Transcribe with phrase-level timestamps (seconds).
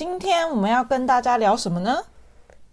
[0.00, 1.94] 今天我们要跟大家聊什么呢？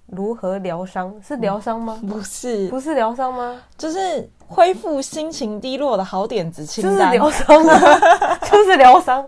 [0.05, 1.13] 如何疗伤？
[1.21, 1.99] 是疗伤吗？
[2.07, 3.59] 不是，不是疗伤吗？
[3.77, 6.93] 就是恢复心情低落的好点子清单。
[6.93, 9.27] 就是疗伤啊， 就是疗伤。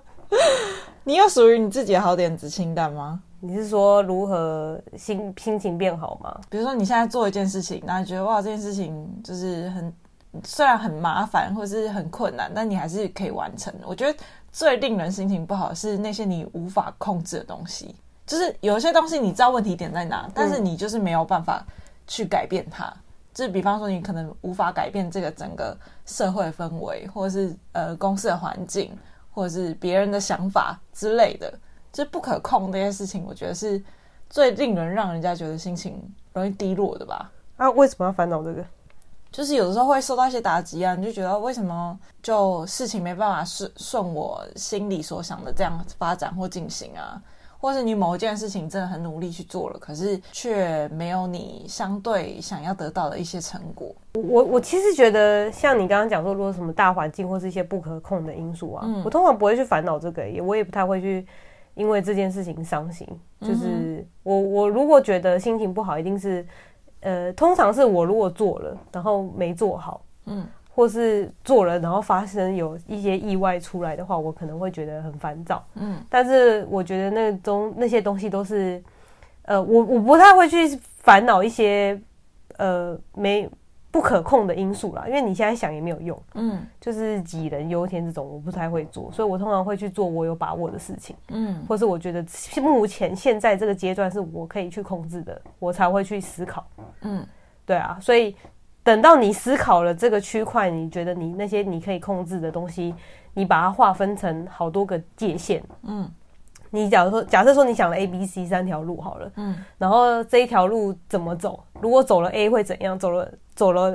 [1.04, 3.20] 你有属于你自己的好点子清单吗？
[3.42, 6.40] 你是说如何心心情变好吗？
[6.50, 9.94] 比如说你现在做一件事情，然后你觉得哇，这件事情就是很
[10.46, 13.74] 虽然很麻烦或是很困难，但你还是可以完成。
[13.86, 14.18] 我觉得。
[14.60, 17.96] 最令人心情不好是那些你无法控制的东西，
[18.28, 21.66] 就是有一些东西你知道问题点在哪，但是你就是没有办法
[22.06, 22.84] 去改变它。
[22.88, 22.98] 嗯、
[23.34, 28.92] 就是比方说，你可能无法改变这个整个社会氛围，或者是呃公司的环境，
[29.32, 31.50] 或者是别人的想法之类的，
[31.94, 33.82] 就是不可控这些事情，我觉得是
[34.30, 37.32] 最令人让人家觉得心情容易低落的吧。
[37.56, 38.66] 啊，为什么要烦恼这个？
[39.32, 47.22] 就是有的时候会受到一些打击啊，你就觉得为什么就事情没办法顺顺我心里所想的这样发展或进行啊，
[47.60, 53.94] 或是你某一件事情真的很努力去做了，可是却没有你相对想要得到的一些成果。
[54.16, 61.26] 我我其实觉得像你刚刚讲说，如果什么大环境或是一些不可控的因素啊，嗯、我通常不会去烦恼这个，也我也不太会去
[61.76, 63.08] 因为这件事情伤心。
[63.42, 66.44] 就是我我如果觉得心情不好，一定是。
[67.02, 70.46] 呃，通常是我如果做了，然后没做好，嗯，
[70.76, 75.98] 或是做了，然后发生有一些意外出来的话，我可能会觉得很烦躁，嗯。
[76.10, 78.82] 但是我觉得那中那些东西都是，
[79.44, 80.68] 呃，我我不太会去
[80.98, 82.00] 烦恼一些，
[82.58, 83.50] 呃，没。
[83.92, 92.24] 不可控的因素啦，因为你现在想也没有用，嗯，就是杞人忧天这种，我不太会做，所以我通常会去做我有把握的事情，嗯，或是我觉得
[92.62, 96.66] 目前现在这个阶段是我可以去控制的，我才会去思考，
[97.02, 97.26] 嗯，
[97.66, 98.36] 对啊，所以
[98.84, 102.94] 等到你思考了这个区块，你觉得你那些你可以控制的东西，
[103.34, 106.10] 你把它划分成好多个界限，嗯，
[106.72, 111.64] 你假如说假设说你想了 A、B、C 三条路好了，嗯，然后这一条路怎么走？
[111.82, 112.98] 如果走了 A 会怎样？
[112.98, 113.30] 走了。
[113.56, 113.94] 走了，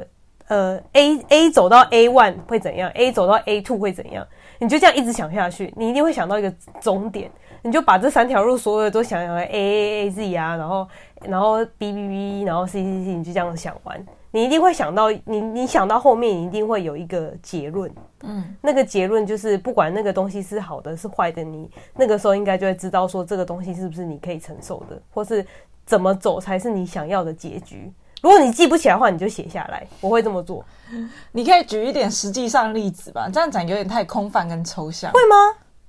[0.48, 4.26] 呃，A A 走到 A one 会怎样？A 走到 A two 会怎样？
[4.58, 6.52] 你就这样一直想下去，你一定会想到一个
[6.82, 7.30] 终点。
[7.62, 10.86] 你就把这三条路所有的都想想 A A A Z 啊，然后
[11.22, 17.88] 然后 B B B，然后 C C C，你就这样想完，你一定会想到你你想到后面，你一定会有一个结论。
[18.24, 25.46] 嗯，那个结论就是不管那个东西是好的是坏的，你那个时候应该就会知道说这个东西是不是你可以承受的，或是
[25.86, 27.92] 怎么走才是你想要的结局。
[28.22, 29.86] 如果你记不起来的话，你就写下来。
[30.00, 30.64] 我会这么做。
[31.30, 35.12] 你可以举一点实际上的例子吧，这样讲有点太空泛跟抽象。
[35.12, 35.36] 会吗？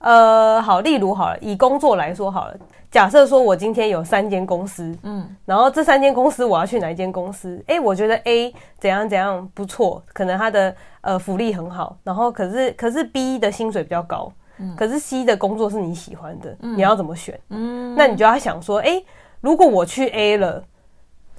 [0.05, 2.55] 呃，好，例如好了，以工作来说好了，
[2.91, 7.59] 假设说我今天有三间公司，嗯，然后这三间公司我要去哪一间公司？
[7.65, 17.39] 诶，我觉得 A 怎样怎样不错，可能他的呃福利很好，然后可是可是 B 的薪水比较高，嗯，可是 C 的工作是你喜欢的，嗯，你要怎么选？
[17.49, 19.03] 嗯，那你就要想说，诶，
[19.41, 20.63] 如果我去 A 了。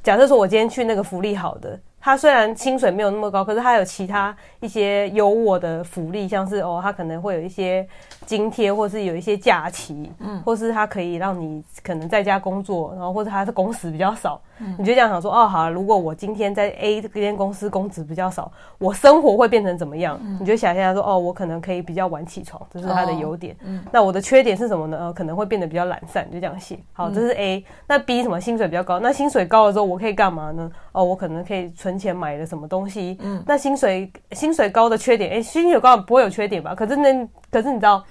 [0.02, 7.84] 假设说，我今天去那个福利好的，他虽然薪水没有那么高，可是他有其他一些优渥的福利，像是哦，他可能会有一些
[8.24, 14.40] 津贴，或是有一些假期，嗯，或是他可以让你可能在家工作，然后或者他的工时比较少。
[14.78, 20.18] 你就这样想说哦，好啊，如果我今天在 A 这间公司工资比较少，我生活会变成怎么样？
[20.40, 23.56] 你就想象说哦，我可能可以比较晚起床，这是它的优点。
[23.64, 24.96] 嗯，那我的缺点是什么呢？
[24.98, 26.78] 呃，可能会变得比较懒散，就这样写。
[26.92, 27.64] 好，这是 A。
[27.86, 28.40] 那 B 什么？
[28.40, 30.70] 薪水比较高，那薪水高了之后，我可以干嘛呢？
[30.92, 33.18] 哦，我可能可以存钱买了什么东西。
[33.20, 36.74] 嗯，那薪水薪水高的缺点，哎，薪水高不会有缺点吧？
[36.74, 38.02] 可是那可是你知道，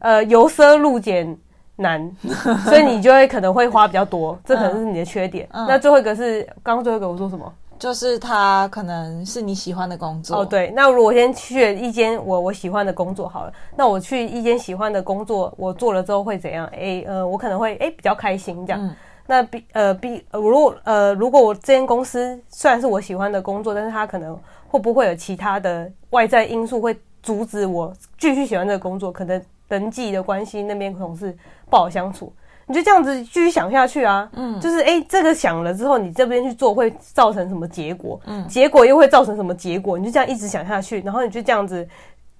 [0.00, 1.38] 呃，由奢入俭。
[1.76, 2.10] 难，
[2.66, 5.46] 所以你就会可能会花比较多，这可能是你的缺点。
[5.52, 7.52] 嗯嗯、那最后一个是刚刚最后一个我说什么？
[7.78, 10.38] 就是他可能是你喜欢的工作。
[10.38, 10.72] 哦，对。
[10.74, 16.66] 那如果我先去一间我我喜欢的工作好了，那我去一间喜欢的工作，我做了之后会怎样？
[16.68, 18.82] 诶，呃，我可能会诶比较开心这样。
[18.82, 18.96] 嗯、
[19.26, 24.34] 那比呃比呃如果呃如果我这间公司虽然是我喜欢的工作，但是他可能
[24.68, 29.12] 会不会有其他的外在因素会阻止我继续喜欢这个工作？
[29.12, 31.36] 可能人际的关系那边同事
[31.70, 32.32] 不好相处，
[32.66, 34.28] 你就这样子继续想下去啊？
[34.32, 38.20] 嗯，就是哎、欸，这个想了之后，你这边去做会造成什么结果？
[38.26, 39.98] 嗯，结果又会造成什么结果？
[39.98, 41.86] 你就这样一直想下去，然后你就这样子。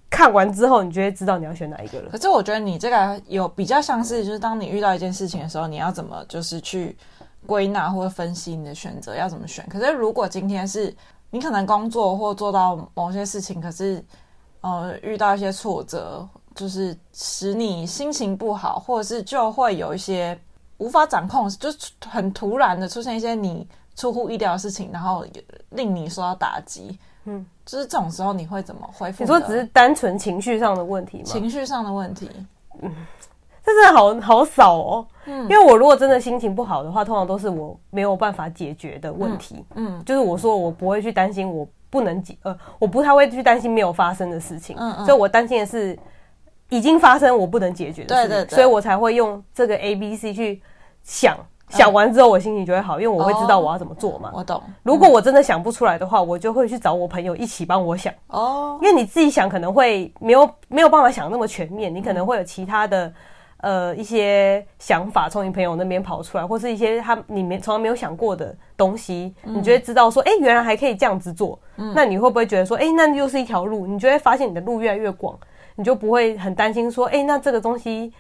[0.09, 2.11] 看完之后，你就会知道你要选哪一个了。
[2.11, 6.97] 可是我觉得你这个有比较像是，就是当你遇到一件事情的时候，你要怎么就是去
[7.45, 9.67] 归纳或者分析你的选择要怎么选。
[9.69, 10.95] 可是如果今天是
[11.29, 14.03] 你可能工作或做到某些事情，可是
[14.61, 16.27] 呃遇到一些挫折，
[16.57, 20.37] 就是使你心情不好，或者是就会有一些
[20.79, 25.25] 无法掌控，就是很突然的出现一些你出乎意料的事情，然后
[25.71, 26.99] 令你受到打击。
[27.27, 29.23] 嗯，就是这种时候你会怎么恢复？
[29.23, 31.25] 你说只是单纯情绪上的问题吗？
[31.25, 32.31] 情绪上的问题，
[32.81, 32.91] 嗯，
[33.65, 35.07] 这真的好好少哦。
[35.25, 39.65] 嗯，因为我如果真的心情不好的话，通常都是我没有办法解决的问题。
[39.75, 44.77] 嗯，嗯就是我说我不会去担心我不能解，呃，我不太会去担心没有发生的事情。
[44.79, 45.99] 嗯嗯，所以我担心的是
[46.69, 48.31] 已经发生我不能解决的事情。
[48.31, 50.63] 对对对，所以我才会用这个 A B C 去
[51.03, 51.37] 想。
[51.69, 54.31] 想完之后，我心情就会好，因为我会知道我要怎么做嘛。
[54.33, 54.63] 我懂。
[54.85, 58.15] 如果我真的想不出来的话，我就会去找我朋友一起帮我想。
[58.29, 58.79] 哦。
[58.81, 63.13] 因为你自己想可能会没有没有办法想那么全面，你可能会有其他的
[63.63, 71.59] 呃一些想法从你朋友那边跑出来，或是一些他你没从来没有想过的东西，你就会知道说，哎，原来还可以这样子做。
[71.79, 71.93] 嗯。
[71.97, 73.89] 那你会不会觉得说，哎，那又是一条路？
[73.89, 75.37] 你就会发现你的路越来越广，
[75.77, 78.13] 你就不会很担心说，哎，那这个东西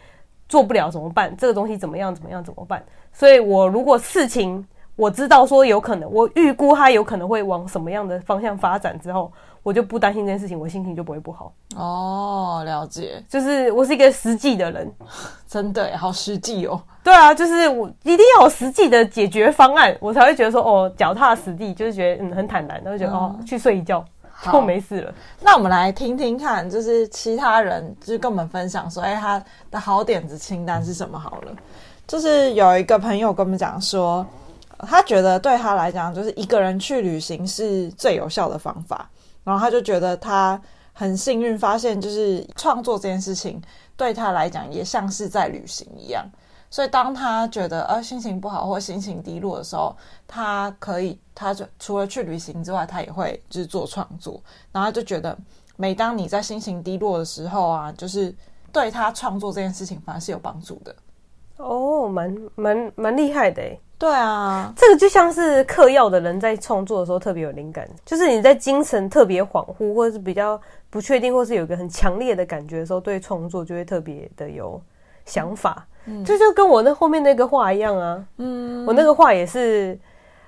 [0.48, 1.34] 做不了怎么办？
[1.36, 2.84] 这个东西怎么样怎么样怎么办？
[3.12, 4.64] 所以，我如果事情
[4.94, 9.32] 我知道说有可能，我预估它有可能会往什么样的方向发展之后，
[9.62, 11.52] 我就不担心这件事情，我心情就不会不好。
[11.74, 14.90] 哦，了解，就是我是一个实际的人，
[15.46, 16.80] 真的好实际哦。
[17.02, 24.04] 对啊，就是我一定要有实际的解决方案，我才会觉得说哦，脚踏实地，就是觉得嗯很坦然，然后觉得、嗯、哦去睡一觉
[24.44, 25.14] 就没事了。
[25.40, 31.18] 那我们来听听看，就是其他人就是跟我们分享说，哎，他的好点子清单是什么？
[31.18, 31.52] 好了。
[32.06, 34.24] 就是有一个朋友跟我们讲说，
[34.78, 39.08] 他觉得对他来讲，就是一个人去旅行是最有效的方法。
[39.42, 40.60] 然后他就觉得他
[40.92, 43.60] 很幸运，发现就是创作这件事情
[43.96, 46.24] 对他来讲也像是在旅行一样。
[46.70, 49.96] 所以当他觉得呃心情不好或心情低落的时候，
[50.26, 54.40] 他可以，他就除了去旅行之外，他也会就是做创作。
[54.72, 55.36] 然后他就觉得，
[55.76, 58.34] 每当你在心情低落的时候啊，就是
[58.72, 60.94] 对他创作这件事情反而是有帮助的。
[61.56, 63.80] 哦，蛮蛮蛮厉害的诶。
[63.98, 70.60] 对啊，这个就像是嗑药的人在创作的时候特别有灵感，就是你在精神特别恍惚，或者是比较
[70.90, 74.78] 不确定，或是有一个很强烈的感觉的时候，对创作就会特别的有
[75.24, 75.86] 想法。
[75.88, 78.24] 嗯，这就跟我那后面那个画一样啊。
[78.38, 79.98] 嗯，我那个画也是，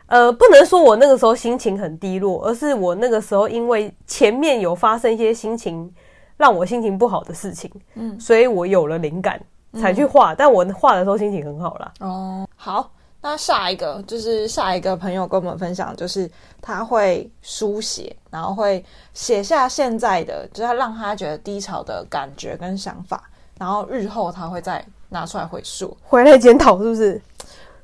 [0.06, 5.92] 呃，不能说我那个时候心情很低落，而是我那个时候因为前面有发生一些心情
[6.36, 9.40] 让我心情不好的事情，嗯，所以我有了灵感。
[9.78, 11.92] 才去画，但我画的时候心情很好啦。
[12.00, 12.90] 哦，好，
[13.20, 16.28] 那下一个就是下一个朋友跟我们分享，就是
[16.62, 18.82] 他会书写，然后会
[19.12, 23.22] 写下现在的，就是他让他觉得低潮的感觉跟想法，
[23.58, 27.20] 然后日后他会再拿出来回溯，回来检讨，是不是？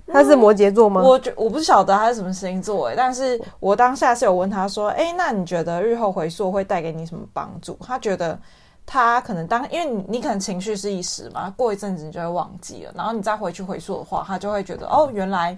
[0.07, 1.03] 他是摩羯座吗？
[1.03, 7.77] 我觉我不晓得他是什么星座诶，但是我当下是有问他说，诶，那你觉得日后回溯会带给你什么帮助？
[7.81, 8.39] 他觉得。
[8.87, 15.57] 他可能当，因为你你可能情绪是一时嘛，过一阵子你就会忘记了，然后你再回去回溯的话，他就会觉得哦，原来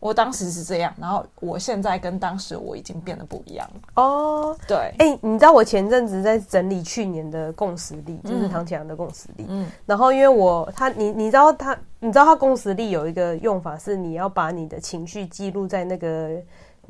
[0.00, 4.56] 我当时是这样，然后我现在跟当时我已经变得不一样哦。
[4.66, 16.30] 对，哎、欸，你知道我前阵子在整理去年的共识力，就是唐启阳的共识力，嗯，然后因为我他你你知道他你知道他共识力有一个用法是你要把你的情绪记录在那个。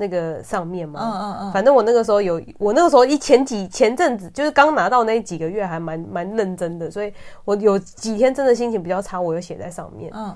[0.00, 7.12] 那个上面嘛，嗯嗯嗯，反正我那个时候有，我那个时候一前几前阵子就是刚拿到那几个月还蛮蛮认真的，所以
[7.44, 10.32] 我有几天真的心情比较差，我就写在上面，嗯，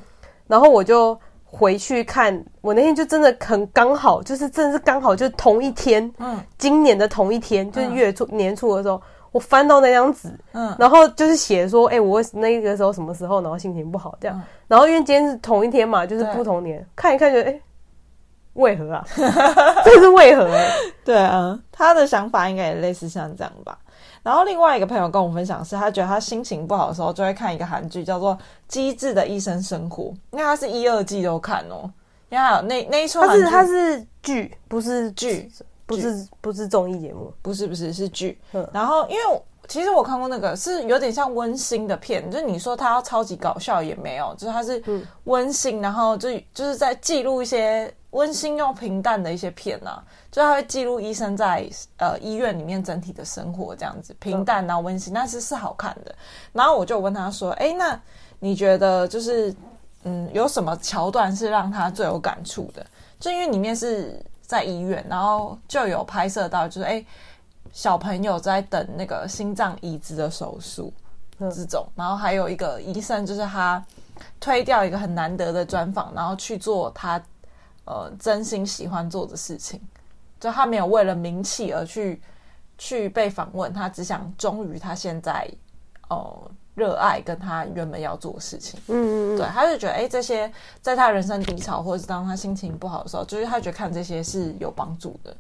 [0.48, 1.16] 然后我就
[1.54, 9.00] 回去看，我那天就真的很刚好，就是真的是刚好就同一天，嗯，今年的同一天，就是月初年初的时候，
[9.32, 17.60] 我翻到那张纸，嗯，然后就是写说，哎，我那个时候什么时候，然后心情不好这样，然后因为今天是同一天嘛，就是不同年，看一看觉得，哎。
[18.54, 19.02] 为何啊？
[19.82, 20.46] 这是为何？
[21.02, 23.78] 对啊，他的想法应该也类似像这样吧。
[24.22, 28.34] 然后另外一个朋友跟我分享是，他觉得他心情不好的时候就会看一个韩剧，叫做
[28.68, 30.04] 《机智的医生生活》。
[30.30, 31.90] 因为他是一二季都看哦，
[32.30, 35.50] 因为还有那那一出，他是他是剧，不是剧。
[35.84, 38.38] 不是不是综艺节目，不是不是是剧。
[38.72, 44.82] 然后因为其实我看过那个是有点像温馨的片，就是你说它要超级搞笑也没有，就是它是
[45.24, 56.14] 温馨，然后就就是在记录一些温馨又平淡的一些片啊，就他会记录医生在呃医院里面整体的生活这样子平淡然后温馨，但是是好看的。
[56.52, 58.00] 然后我就问他说：“哎，那
[58.38, 59.54] 你觉得就是
[60.04, 62.86] 嗯有什么桥段是让他最有感触的？
[63.20, 67.02] 就因为里面是。”在医院，然后就有拍摄到，就是哎，
[67.72, 70.92] 小朋友在等那个心脏移植的手术
[71.38, 73.82] 这种，然后还有一个医生，就是他
[74.38, 77.18] 推掉一个很难得的专访，然后去做他
[77.84, 79.80] 呃真心喜欢做的事情，
[80.40, 82.20] 就他没有为了名气而去
[82.78, 85.48] 去被访问，他只想忠于他现在
[86.08, 86.42] 哦。
[86.46, 95.36] 呃热爱跟他原本要做的事情，嗯嗯，对，他就觉得，哎、这些在他人生低潮或者是当他心情不好的时候，就是他觉得看这些是有帮助的。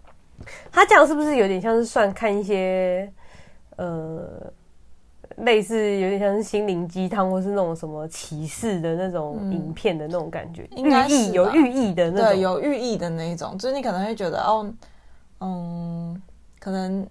[0.70, 3.10] 他这样是不是有点像是算看一些，
[3.76, 4.52] 呃，
[5.38, 10.62] 类似有点像是心灵鸡汤或是那种什么启示的那种影片的那种感觉？
[10.76, 14.72] 寓、嗯、意有寓意的那种，对，有寓意的那一种，就是你可能会觉得，哦，
[15.40, 16.22] 嗯，
[16.58, 17.06] 可能。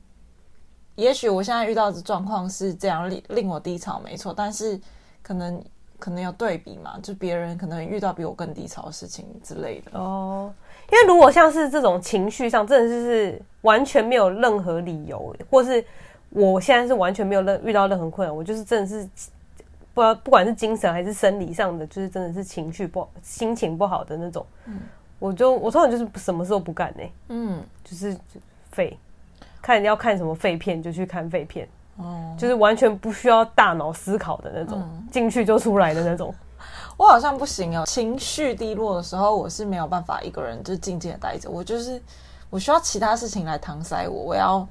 [0.96, 4.80] 也许我现在遇到的状况是这样令令我低潮，没错，但是
[5.24, 5.64] 可能
[5.98, 10.54] 可能有对比嘛，就别人可能遇到比我更低潮的事情之类的哦。
[10.92, 15.84] 因为如果像是这种情绪上，真的就是完全没有任何理由，或是
[16.32, 19.08] 我现在是完全没有任遇到任何困难，我就是真的是
[19.94, 24.80] 不不管是精神还是生理上的，就是真的是情绪不好、心情不好的那种，嗯，
[25.20, 28.18] 我就我通常就是什么事都不干呢、欸，嗯，就是
[28.72, 28.98] 废。
[29.62, 36.34] 看你要看什么废片就去看废片，哦，就是完全不需要大脑思考的那种，进去就出来的那种。
[36.98, 42.02] 我好像不行哦，情绪低落的时候，我是没有办法一个人就静静的待着，我就是
[42.50, 44.68] 我需要其他事情来搪塞我，我要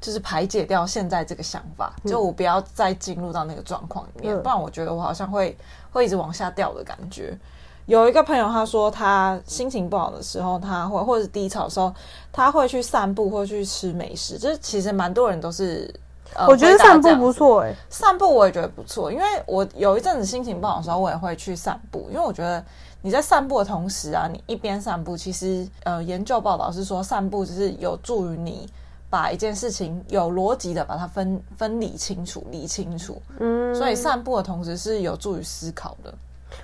[0.00, 5.56] 就是排解掉现在这个想法，就我不要再进入到那个状况里面，不然我觉得我好像会
[5.90, 7.36] 会一直往下掉的感觉。
[7.86, 11.90] 有一个朋友，他说他心情不好的时候，他会或者是低潮的时候，
[12.30, 14.36] 他会去散步或去吃美食。
[14.36, 15.90] 就是其实蛮多人都是，
[16.34, 22.06] 呃、我觉得散步不错哎、欸，散步我也觉得不错，因为我有一阵子心情不好的时候，我也会去散步。
[22.10, 22.62] 因为我觉得
[23.00, 28.68] 你在散步的同时啊，你一边散步，其实呃，研究报道是说，散步只是有助于你
[29.10, 33.20] 把一件事情有逻辑的把它分分理清楚、理清楚。
[33.38, 36.12] 嗯，所以散步的同时是有助于思考的。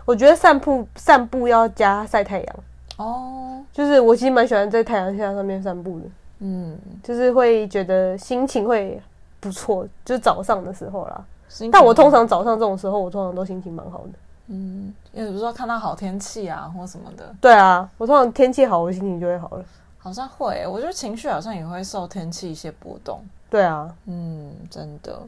[0.05, 2.57] 我觉得散步散步要加晒太阳
[2.97, 6.07] 哦，就是我其实蛮喜欢在太阳下上面散步的，
[6.39, 9.01] 嗯，就是会觉得心情会
[9.41, 11.25] 不错，就是早上的时候啦。
[11.71, 14.13] 但我通常早上这种时候，我通常都心情蛮好的，
[14.49, 17.35] 嗯，因为比如说看到好天气啊或什么的。
[17.41, 19.65] 对啊，我通常天气好，我心情就会好了。
[20.05, 23.21] 好像会、欸，我觉得情绪好像也会受天气一些波动。
[23.51, 25.19] 对啊，嗯，真的。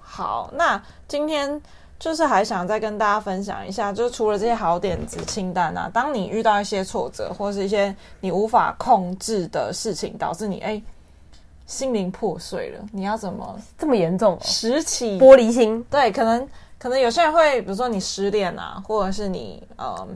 [0.00, 1.60] 好，那今天。
[1.96, 10.82] 就是还想再跟大家分享一下，就是除了这些好点子清单啊，当你遇到一些挫折或是一些你无法控制的事情，导致你哎、欸、
[11.66, 14.36] 心灵破碎了，你要怎么这么严重？
[14.42, 15.82] 拾起玻璃心？
[15.84, 16.46] 对，可能
[16.78, 20.06] 可能有些人会，比如说你失恋啊，或者是你呃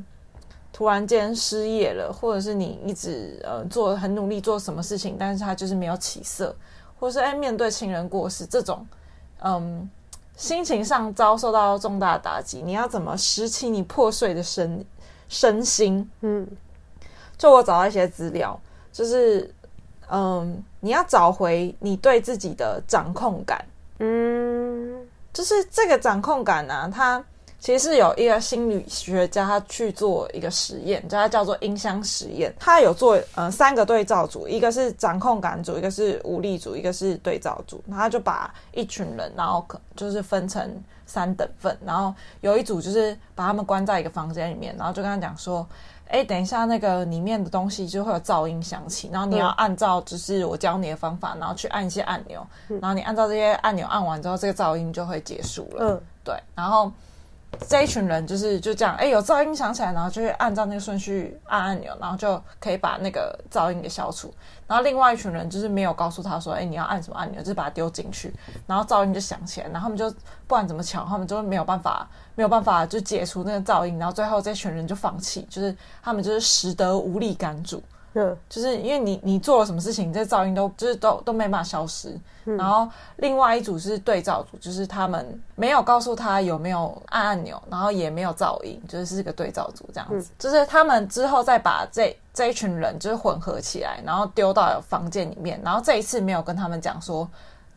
[0.79, 6.55] 突然间失业了，或者是你一直呃做很努力做什么事情，但是他就是没有起色，
[7.01, 8.87] 或者是哎、欸、面对亲人过世这种，
[9.43, 9.91] 嗯。
[10.37, 14.85] 心情上遭受到重大打击，你要怎么拾起你破碎的身
[15.29, 16.09] 身心？
[16.21, 16.47] 嗯，
[17.37, 18.57] 就我找到一些资料，
[18.93, 19.53] 就是
[20.09, 23.65] 嗯，你要找回你对自己的掌控感。
[23.99, 27.25] 嗯，就是这个掌控感呢、啊，它。
[27.61, 32.55] 其实是有一个心理学家，他去做一个实验，叫他叫做音箱实验。
[32.59, 37.83] 他有做呃三个对照组，一个是掌控感组，一个是无力组，一个是对照组。
[37.91, 40.73] 他就把一群人，然后可就是分成
[41.05, 45.67] 三等份，然后有一组就是把他们关在一个房间里面，然后就跟他讲说
[46.09, 56.91] ：“哎，等一下那个里面的东西就会有噪音响起，然后你要按照就是我教你的方法，然后去按一些按钮，然后你按照这些按钮按完之后，这个噪音就会结束了。”嗯，对，然后。
[57.67, 64.33] 这一群人就是就这样，哎，有噪音响起来，然后就会按照那个顺序按按钮，然后就可以把那个噪音给消除。
[64.67, 68.33] 然后另外一群人就是没有告诉他说，哎，你要按什么按钮，就是把它丢进去，
[68.67, 70.17] 然后噪音就响起来，然后他们就不
[70.49, 77.83] 管怎么抢，他们就没有办法，没有办法就解除那个噪音，然后最后这群人就放弃，就是他们就是实得无力感主。
[78.19, 82.19] 嗯，就是因为你你做了什么事情，这噪音都就是都都没办法消失。
[82.45, 82.57] 嗯。
[82.57, 90.29] 然后另外一组是对照组，就是他们没有告诉他有没有按按钮，然后也没有噪音，就是是个对照组这样子。
[90.31, 90.35] 嗯。
[90.39, 97.29] 就是他们之后再把这这一群人就是混合起来，然后丢到房间里面，然后这一次没有跟他们讲说，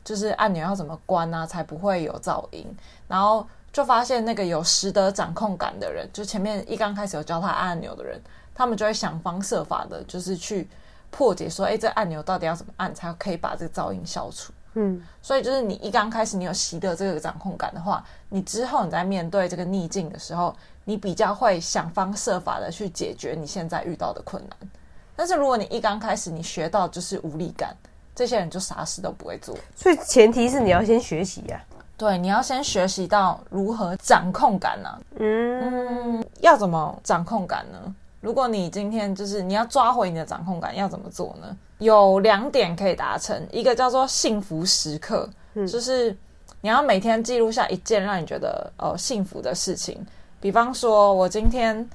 [0.03, 2.65] 就是按钮要怎么关啊，才不会有噪音，
[3.07, 8.19] 然后就发现那个有实得掌控感的人，就前面一刚开始有教他按按钮的人，
[8.61, 10.69] 他们就会想方设法的，就是去
[11.09, 14.53] 破解说，哎，这按钮到底要怎么按才可以把这个噪音消除。
[14.75, 24.69] 嗯，所以就是你一刚开始你有习得这个掌控感的话，你之后你在面对这个逆境的时候，你比较会想方设法的去解决你现在遇到的困难。
[25.15, 27.75] 但是如果你一刚开始你学到就是无力感，
[28.15, 29.57] 这些人就啥事都不会做。
[29.75, 35.01] 所以前提是你要先学习呀、啊，对，你要先学习到如何掌控感呢、啊？
[35.19, 37.95] 嗯，嗯，要怎么掌控感呢？
[38.21, 41.57] 如果你今天就是你要抓回你的掌控感，要怎么做呢？
[41.79, 46.15] 有两点可以达成，一个叫做幸福时刻，嗯、就是
[46.61, 50.05] 你要每天记录下一件让你觉得哦幸福的事情。
[50.39, 51.89] 比方说，我今天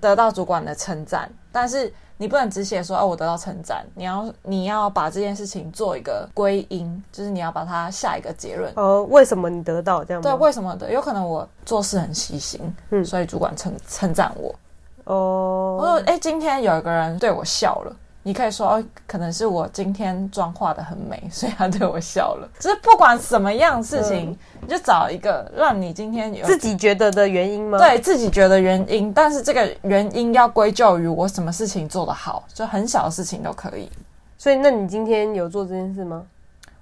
[0.00, 8.72] 得到主管的称赞，但是你不能只写说哦我得到称赞，你要你要把这件事情做一个归因，就是你要把它下一个结论。
[8.74, 10.20] 哦，为什么你得到这样？
[10.20, 10.92] 对，为什么的？
[10.92, 14.52] 有可能我做事很细心，嗯，所以主管称称赞我。
[15.08, 17.96] 哦，我说哎，今天有一个人对我笑了。
[18.24, 22.46] 你可以说哦，可能是我今天妆化的很美，所以他对我笑了。
[22.60, 27.78] 就是不管什么样事情，嗯、你就找一个让你今天有自己觉得的原因吗？
[27.78, 33.90] 对自己觉得原因，但是这个原因要归咎于我什么事情做得好，就很小的事情都可以。
[34.36, 36.22] 所以，那你今天有做这件事吗？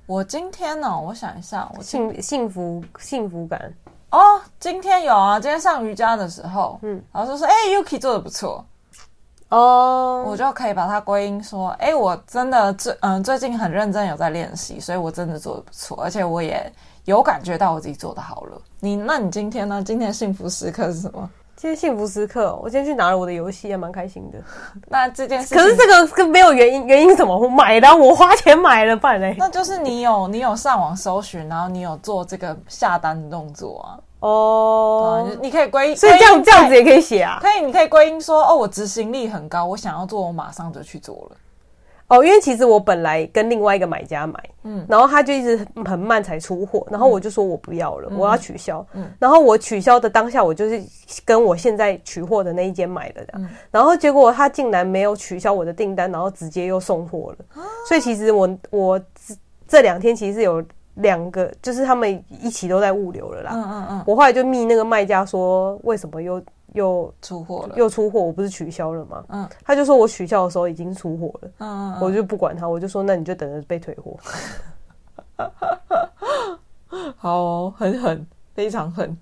[0.07, 3.73] 我今天呢、哦，我想一下，我幸幸福幸福感
[4.17, 8.65] 哦，今天有啊，今天上瑜伽的时候，嗯，然后就说，哎，Yuki 做的不错。
[9.51, 16.73] 哦，oh, 我就可以把它归因说，哎，我真的最嗯最近很认真有在练习，所以我真的做的不错，而且我也
[17.05, 18.59] 有感觉到我自己做的好了。
[18.81, 19.83] 你那你今天呢？
[19.85, 21.29] 今天幸福时刻是什么？
[21.55, 24.39] 今天幸福时刻，我今天去拿了我的游戏，也蛮开心的。
[24.89, 27.39] 那这件事，可是这个跟没有原因，原因是什么？
[27.39, 29.37] 我买的，我花钱买了，不然嘞？
[29.39, 33.95] 那就是你有你有上网搜寻，然后你有做这个下单的动作啊。
[34.21, 37.39] 哦、oh, 啊，你可以归因，所以这样这样子也可以写啊。
[37.41, 41.37] 可以，你可以归因说，哦，我执行力很高，我想要做，我马上就去做了。
[42.09, 48.85] 哦，因为其实我本来跟另外一个买家买，嗯，然后他就一直很慢才出货，然后我就说我不要了，嗯、我要取消。
[48.95, 50.83] 嗯，然后我取消的当下，我就是
[51.25, 57.61] 跟我现在取货的那一间买的嗯、然后结果他竟然没有取消我的订单，然后直接又送货了。
[57.61, 59.01] 啊、所以其实我我
[59.69, 60.65] 这两天其实是有。
[60.97, 63.51] 两个就是他们一起都在物流了啦。
[63.55, 64.05] 嗯嗯嗯。
[64.07, 66.43] 我后来就密那个卖家说，为什么又
[66.75, 67.75] 又出货了？
[67.77, 68.21] 又出货？
[68.21, 69.25] 我不是取消了吗？
[69.29, 69.49] 嗯。
[69.65, 71.51] 他就说我取消的时候已经出货了。
[71.59, 71.99] 嗯嗯。
[72.01, 74.17] 我就不管他，我就说那你就等着被退货。
[77.17, 79.17] 好哦，很狠，非常狠。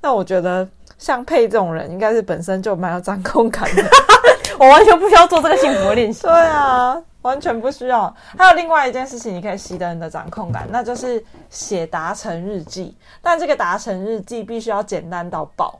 [0.00, 0.66] 那我觉得
[0.98, 3.84] 像佩这种人，应该是本身就蛮有掌控感的。
[4.58, 6.22] 我完全不需要做这个幸福的练习。
[6.22, 7.00] 对啊。
[7.22, 8.14] 完全不需要。
[8.38, 12.96] 还有另外一件事情，你可以习得你的掌控感，那就是写达成日记。
[13.20, 15.78] 但这个达成日记必须要简单到爆。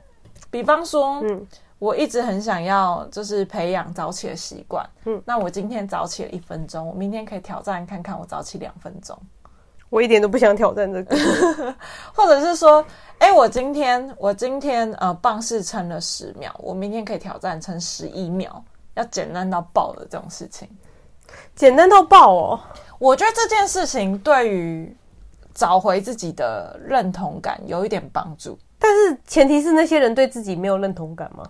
[0.49, 1.47] 比方说，嗯，
[1.79, 9.17] 我一直很想要就是培养早起的习惯，嗯，那我今天早起了一分钟，我明天可以挑战看看我早起两分钟。
[9.89, 11.15] 我一点都不想挑战这个，
[12.15, 12.85] 或者是说，
[13.17, 20.69] 哎、欸，我今天我今天呃，棒式撑了十秒，我明天可以挑战撑十一秒，要简单到爆的这种事情。
[21.55, 22.59] 简单到爆哦！
[22.97, 24.95] 我觉得这件事情对于
[25.53, 31.43] 找回自己的认同感有一点帮助，但是前提是那些人对自己没有认同感吗？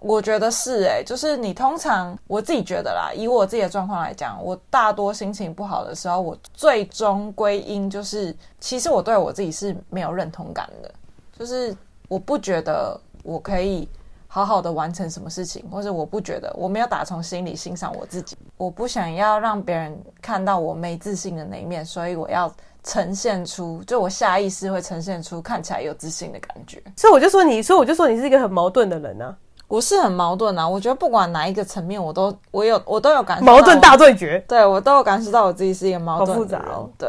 [0.00, 10.92] 我觉得是诶，就是你通常我自己觉得啦，以我自己的状况来讲，我大多心情不好的时候，我最终归因就是，其实我对我自己是没有认同感的，
[11.38, 11.74] 就是
[12.08, 13.88] 我不觉得我可以。
[14.34, 26.82] 好好的完成什么事情，或者我不觉得我没有打从心里欣赏我自己，我不想要让别人看到我没自信的那一面，所以我要呈现出，就我下意识会呈现出看起来有自信的感觉。
[26.96, 29.36] 所以我就说你，所以我就说你是一个很矛盾的人啊。
[29.68, 36.66] 我是很矛盾啊，我觉得不管哪一个层面，我都我有我都有感受矛盾大对决，对我都有感受到我自己是一个矛盾的人。
[36.66, 36.90] 好复杂哦。
[36.98, 37.08] 对，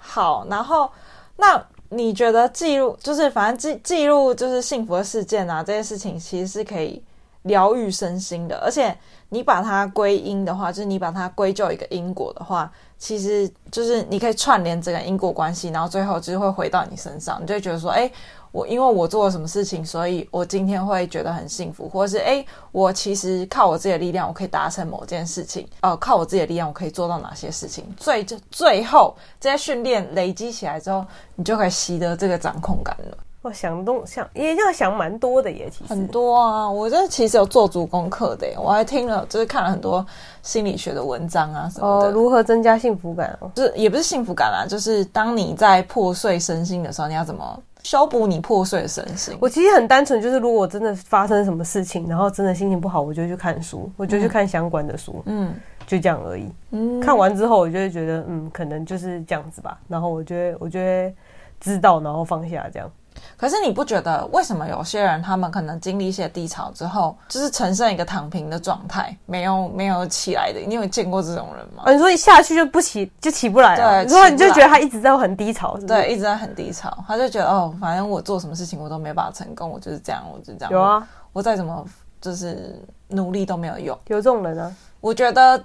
[0.00, 0.88] 好，然后
[1.36, 1.60] 那。
[1.94, 7.02] 你觉得记录就是反正记记录就是幸福的事件啊，这些事情其实是可以
[7.42, 8.96] 疗愈身心的，而且
[9.32, 18.10] 你把它归因的话，就是你把它归咎一个因果的话，其实就是你可以串联这个因果关系，然后最后就是会回到你身上，你就觉得说，哎。
[18.52, 25.66] 我因为我做了什么事情，所以我今天会觉得很幸福，或者是诶，我其实靠我自己的力量，我可以达成某件事情。
[25.80, 27.82] 呃，靠我自己的力量，我可以做到哪些事情？
[27.96, 31.02] 最最后这些训练累积起来之后，
[31.34, 33.16] 你就可以习得这个掌控感了。
[33.42, 36.70] 我想东想也要想蛮多的耶，其实很多啊。
[36.70, 40.04] 我这其实有做足功课的耶，我还听了，就是看了很多
[40.42, 42.06] 心理学的文章啊什么的。
[42.06, 43.36] 哦，如何增加幸福感？
[43.40, 49.36] 哦，就是也不是幸福感啦，就是当你在破碎身心的时候，你要怎么修补你破碎的身心？
[49.40, 55.52] 我其实很单纯，就是如果真的发生什么事情，然后真的心情不好，我就去看书，我就去看相关的书，嗯，
[55.84, 56.48] 就这样而已。
[56.70, 59.80] 嗯，看完之后，我就会觉得，嗯，可能就是这样子吧。
[59.88, 61.12] 然后我就会，我就会
[61.58, 62.88] 知道，然后放下这样。
[63.36, 70.60] 可是你不觉得为什么有些人他们可能经历一些低潮之后，就是呈现一个躺平的状态，没有没有起来的？
[70.60, 71.82] 你有见过这种人吗？
[71.84, 74.04] 啊、你说一下去就不起，就起不来了。
[74.04, 75.86] 对，然后你就觉得他一直在很低潮是是？
[75.88, 80.70] 对，一直在很低潮，他就觉得哦，反正我做什么事情我都没办法成功，我就是这样，我就这样。
[80.70, 80.96] 有啊，
[81.32, 81.84] 我，我再怎么
[82.20, 83.98] 就是努力都没有用。
[84.06, 84.72] 有这种人啊？
[85.00, 85.64] 我觉得，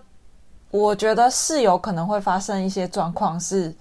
[0.72, 3.76] 我觉得是有可能会发生一些状况是。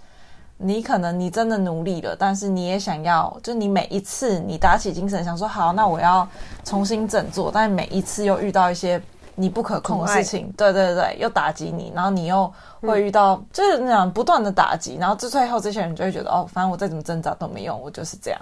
[0.58, 6.26] 你可能你真的努力了，但是你也想要，就你每一次你打起精神想说好，那我要
[6.64, 9.00] 重新振作，但是每一次又遇到一些
[9.34, 18.40] 你不可控的事情，对对对，又打击你，然后你又会遇到、嗯、就是那样不断的打击，然后最最后这些人就会觉得哦，反正我再怎么挣扎都没用，我就是这样。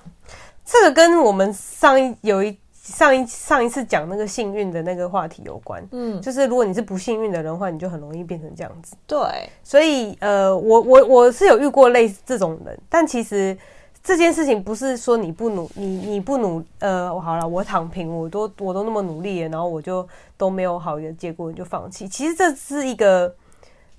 [0.64, 2.56] 这个跟我们上一有一。
[2.84, 8.94] 上一上一次讲那个幸运的那个话题有关，嗯，就是如果你是不幸运的人的话，你就很容易变成这样子。
[9.06, 9.18] 对，
[9.62, 13.56] 所以呃，我我我是有遇过类似这种人，但其实
[14.02, 22.06] 这件事情不是说你不努你你不努呃，好了，我躺平，我都我都那么努力了，然后我就都没有好的结果，你就放弃。
[22.06, 23.34] 其实这是一个。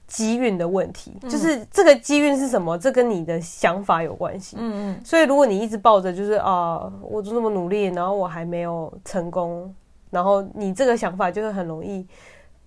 [0.07, 2.77] 机运的问题，就是这个机运是什么？
[2.77, 4.57] 这跟你的想法有关系。
[4.59, 5.01] 嗯嗯。
[5.03, 9.73] 所以如果你一直抱着就是啊，我就这么努力，然后我还没有成功，
[10.09, 12.05] 然后你这个想法就会很容易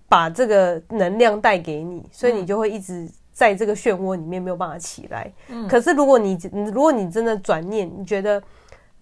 [0.07, 5.31] 把这个能量带给你，所以你就会一直在这个漩涡里面没有办法起来。
[5.47, 5.67] 嗯。
[5.67, 6.37] 可是如果你
[6.73, 8.41] 如果你真的转念，你觉得。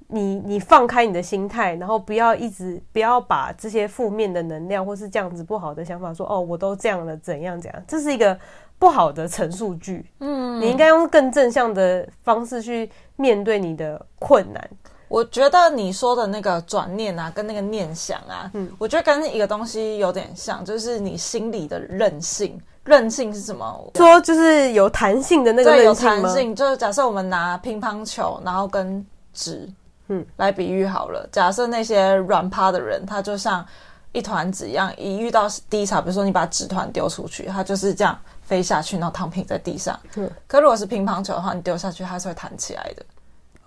[0.07, 8.37] 你你放开你的心态，然后不要一直不要把这些负面的能量或是这样子不好的想法说哦，我都这样了，怎样怎样，这是一个
[8.79, 10.05] 不好的陈述句。
[10.19, 14.69] 嗯，你应该用更正向的方式去面对你的困难。
[15.09, 22.59] 我觉得你说的那个转念啊，跟那个念想啊，嗯，我觉得跟一个东西有点像，就是你心里的韧性。
[22.85, 23.91] 韧性是什么？
[23.95, 26.15] 说就是有弹性的那个韧性吗？
[26.15, 29.69] 有弹性，就是假设我们拿乒乓球，然后跟纸。
[30.07, 31.27] 嗯，来比喻好了。
[31.31, 33.65] 假设那些软趴的人，他就像
[34.11, 39.99] 一团纸一样，一遇到低潮，比如说你把纸团丢出去，他就是这样飞下去，然后躺平在地上。
[40.15, 43.05] 嗯，可如果是乒乓球的话，你丢下去，它是会弹起来的。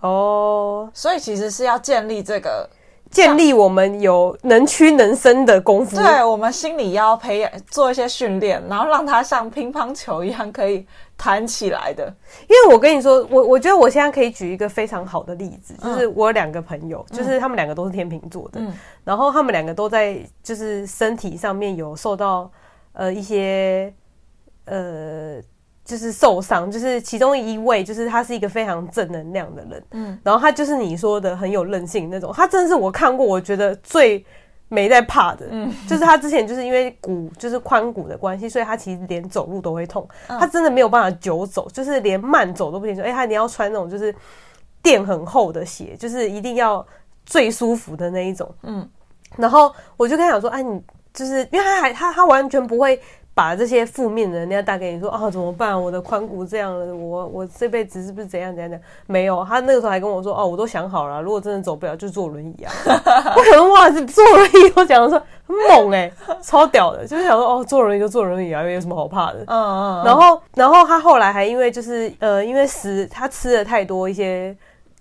[0.01, 2.69] 哦，所以其实是要建立这个。
[3.11, 12.05] 建立我们有能屈能伸的功夫，对，我们心理要培养做一些训练，然后让它像乒乓球一样可以弹起来的。
[12.43, 22.49] 因为我跟你说，我我觉得我现在可以举一个非常好的例子，就是我有两个朋友，嗯、就是他们两个都是天秤座的，嗯、然后他们两个都在就是身体上面有受到
[22.93, 23.93] 呃一些
[24.65, 25.41] 呃。
[25.83, 34.23] 就是受伤，就是其中一位，就是他是一个非常正能量的人，嗯，然后他就是你说的很有韧性那种，他真的是我看过我觉得最
[34.69, 44.15] 没在怕的，嗯，就是他之前就是因为骨就是髋骨的关系，所以他其实连走路都会痛，嗯、他真的没有办法久走，就是连慢走都不行，说哎，他你要穿那种就是
[44.83, 46.85] 垫很厚的鞋，就是一定要
[47.25, 48.87] 最舒服的那一种，嗯，
[49.35, 50.79] 然后我就跟他讲说，哎，你
[51.11, 53.01] 就是因为他还他他完全不会。
[53.41, 55.81] 把这些负面的人家带给你说啊，怎么办？
[55.81, 58.87] 我的髋骨这样了，我我这辈子是不是怎样怎样怎样？
[59.07, 62.71] 没有，他那个时候还跟我说哦，我都想好了，如果真的走不了，就坐轮椅啊。
[63.35, 69.39] 我可能哇，是坐轮椅，我讲的说很猛哎、欸，超屌的，就是想说哦，坐轮椅就坐轮椅啊，有什么好怕的？
[69.47, 70.03] 嗯嗯。
[70.05, 74.55] 然后然后他后来还因为就是呃，因为食他吃了太多一些，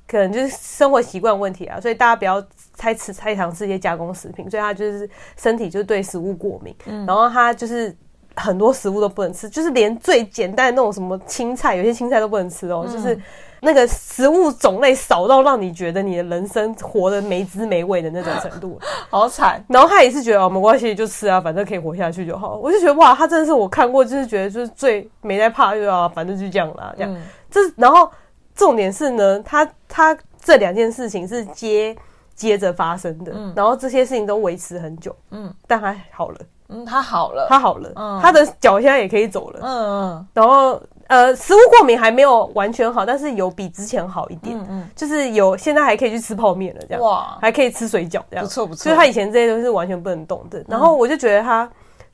[0.09, 2.43] 可能就是生活习惯问题啊，所以大家不要
[2.79, 6.75] 太吃太常吃一些加工食品，所以他就是身体就对食物过敏。
[6.87, 7.05] 嗯。
[7.05, 7.95] 然后他就是。
[8.37, 12.85] 很多食物都不能吃，就是连最简单的那种什么青菜，有些青菜都不能吃哦。
[12.87, 13.21] 嗯、就是
[13.61, 19.63] 那个食物种类少到让你觉得你的人生活得没滋没味的那种程度， 好惨。
[19.69, 22.57] 然后他也是觉得哦，没关系，就吃啊，反正可以活下去就好。
[22.57, 27.15] 我就觉得哇，他真的是我看过，就是觉得就是最没在怕，就啊，反正就这样啦，这样。
[27.15, 28.11] 嗯、这然后
[28.55, 31.95] 重点是呢，他他这两件事情是接
[32.35, 36.39] 接着发生的，嗯、然后这些事情都维持很久，嗯，但还好了。
[36.71, 47.03] 嗯，他好了，他好了，嗯，他的脚现在也可以走了，嗯嗯，然后呃，食物过敏还没有完全好，但是有比之前好一点，嗯嗯，就是有现在还可以去吃泡面了，这样。
[47.03, 48.45] 哇，还可以吃水饺，这样。
[48.45, 51.69] 不错不错，所以他以前这些都是完全不能动的，然后我就觉得他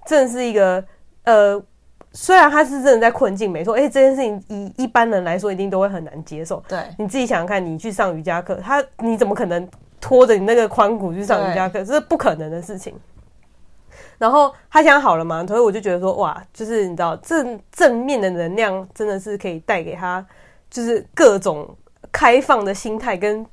[0.06, 0.82] 真的是一个
[1.24, 1.62] 呃，
[2.12, 6.62] 虽然他是真的在困境，没错，而且，这件事情以一般人来说，一定都会很难接受。
[6.66, 9.68] 对，你自己想想看，你去上瑜伽课，他你怎么可能
[10.00, 11.84] 拖着你那个髋骨去上瑜伽课？
[11.84, 12.94] 这是不可能的事情。
[14.18, 20.24] 然后他想好了嘛，所以我就觉得说，哇，就是你知道，正正面的能量真的是可以带给他，
[20.70, 21.68] 就是各种
[22.10, 23.44] 开放的心态跟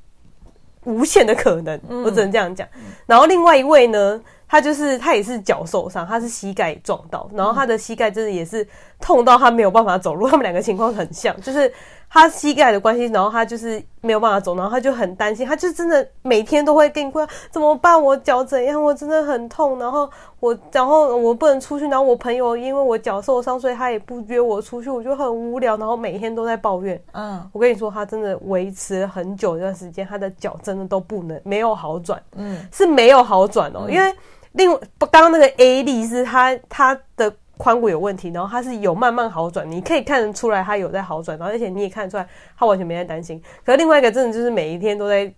[0.84, 1.80] 无限的可能。
[1.88, 2.66] 嗯、我只能这样讲。
[3.06, 4.20] 然后另外一位呢？
[4.46, 8.64] 他就是他也是脚受伤，他是膝盖撞到，然后他的膝盖真的也是
[9.00, 10.28] 痛到他没有办法走路。
[10.28, 11.72] 他们两个情况很像，就是
[12.14, 18.00] 他膝盖的关系，然后他就是没有办法走，然后他就很担心，他就真的每天都会跟你说怎么办？
[18.00, 18.80] 我脚怎样？
[18.80, 27.02] 我真的很痛，然后我然后我不能出去，然后我朋友因为我脚受伤，所以他也不约我出去，我就很无聊，然后每天都在抱怨。
[27.14, 34.14] 嗯，我跟你说，他真的维持了很久一段时间，他的脚真的都不能没有好转，嗯，是没有好转哦，因为。
[34.56, 34.78] 另外，
[35.10, 42.26] 刚刚那个 A 例是他他的髋骨有问题，然后他是有慢慢好转，你可以看得出来他有在好转，然后而且你也看得出来
[42.58, 43.40] 他完全没在担心。
[43.64, 45.32] 可是另外一个真的就是每一天都在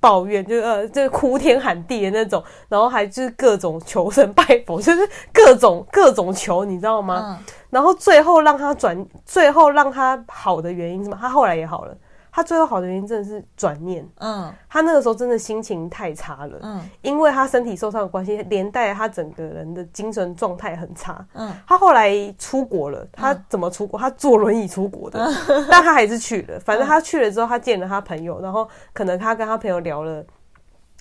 [0.00, 7.38] 抱怨，就呃就 哭天喊地的那种，然后还就是各种求神拜佛，就是各种各种求，你知道吗？
[7.70, 11.18] 然后最后让他转，最后让他好的原因是什么？
[11.20, 11.96] 他后来也好了。
[12.30, 23.98] 他最后好的原因真的是转念，嗯，他那个时候真的心情太差了，嗯，因为他身体受伤的关系，连带他整个人的精神状态很差，嗯，他后来出国了，他怎么出国？
[23.98, 25.26] 他坐轮椅出国的，
[25.70, 26.60] 但他还是去了。
[26.60, 30.24] 反正他去了之后，他见了他朋友，然后可能他跟他朋友聊了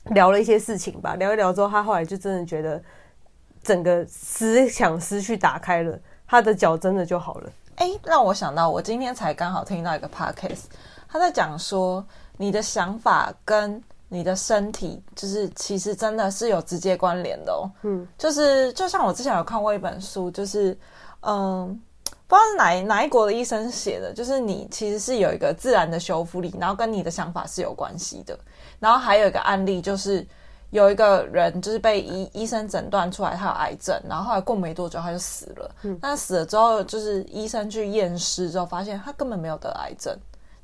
[0.05, 2.81] 聊了一些事情吧，聊一聊之后，他后来就真的觉得
[3.61, 7.49] 整个思想思绪打开了，他的脚真的就好了。
[7.75, 10.63] 哎，让我想到，我今天才刚好听到一个 podcast。
[11.07, 12.05] 他在讲说，
[12.37, 17.69] 你的想法跟你的身体，就是其实真的是有直接关联的哦。
[17.83, 20.77] 嗯，就是就像我之前有看过一本书，就是
[21.21, 21.67] 嗯，
[22.25, 28.37] 不知道是哪哪一国的医生写的，就是你其实是有一个自然的修复力，然后跟你的想法是有关系的。
[28.79, 30.25] 然后还有一个案例，就是
[30.69, 35.75] 有一个人就是被医医生诊断出来他有癌症，然后后来过没多久他就死了。
[35.81, 40.17] 嗯，但死了之后，就是医生去验尸之后发现他根本没有得癌症。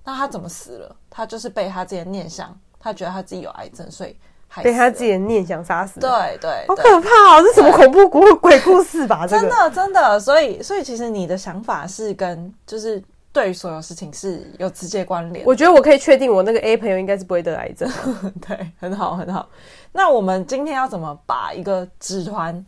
[0.05, 0.95] 那他怎么死了？
[1.09, 4.15] 他就是被他自己的念想，他觉得他自己有癌症，所以
[4.47, 5.99] 还被他自己的念想杀死。
[5.99, 6.09] 对
[6.41, 7.41] 对，好可怕哦！
[7.41, 9.25] 这什么恐怖鬼鬼故事吧？
[9.27, 15.45] 真的真的，所以所以其实你的想法是跟就是对于所有事情是有直接关联。
[15.45, 17.89] 我觉得我可以确定，我那个 A 朋友应该是不会得癌症。
[18.45, 19.47] 对，很好很好。
[19.93, 22.65] 那我们今天要怎么把一个纸团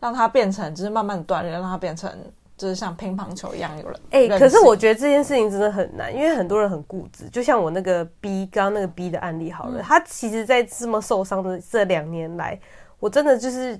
[0.00, 2.10] 让它变成，就是慢慢锻炼，让它变成？
[2.56, 7.28] 就是像乒乓球一样有了，哎，可是我觉得这件事情真的很难，因为很多人很固执。
[7.30, 12.56] 就像我那个 B，刚刚那个 B 的案例好了，嗯、他其实，在这么受伤的这两年来，
[13.00, 13.76] 我真的就是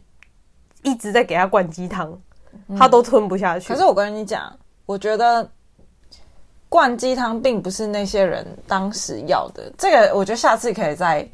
[0.82, 2.20] 一直在给他灌鸡汤，
[2.76, 3.72] 他都吞不下去。
[3.72, 4.52] 可是我跟你讲，
[4.86, 5.48] 我觉得
[6.68, 9.72] 灌鸡汤并不是那些人当时要的。
[9.78, 11.28] 这个我觉得下次可以再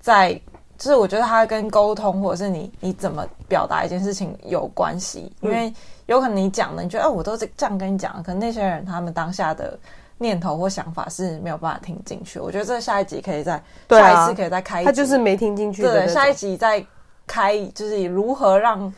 [0.00, 0.32] 再，
[0.78, 5.70] 就是我觉得他跟沟通或者是你你怎么表达一件事情有关系，因为。
[6.08, 9.78] 有可能你讲的，你觉得哦，我都是这样跟你讲，可能那些人他们当下的
[10.16, 12.40] 念头或想法是没有办法听进去。
[12.40, 15.82] 我觉得这下一集可以再、对啊、下一次可以再开一集，他就是没听进去。
[15.82, 16.82] 对，下一集再
[17.26, 18.90] 开，就是如何让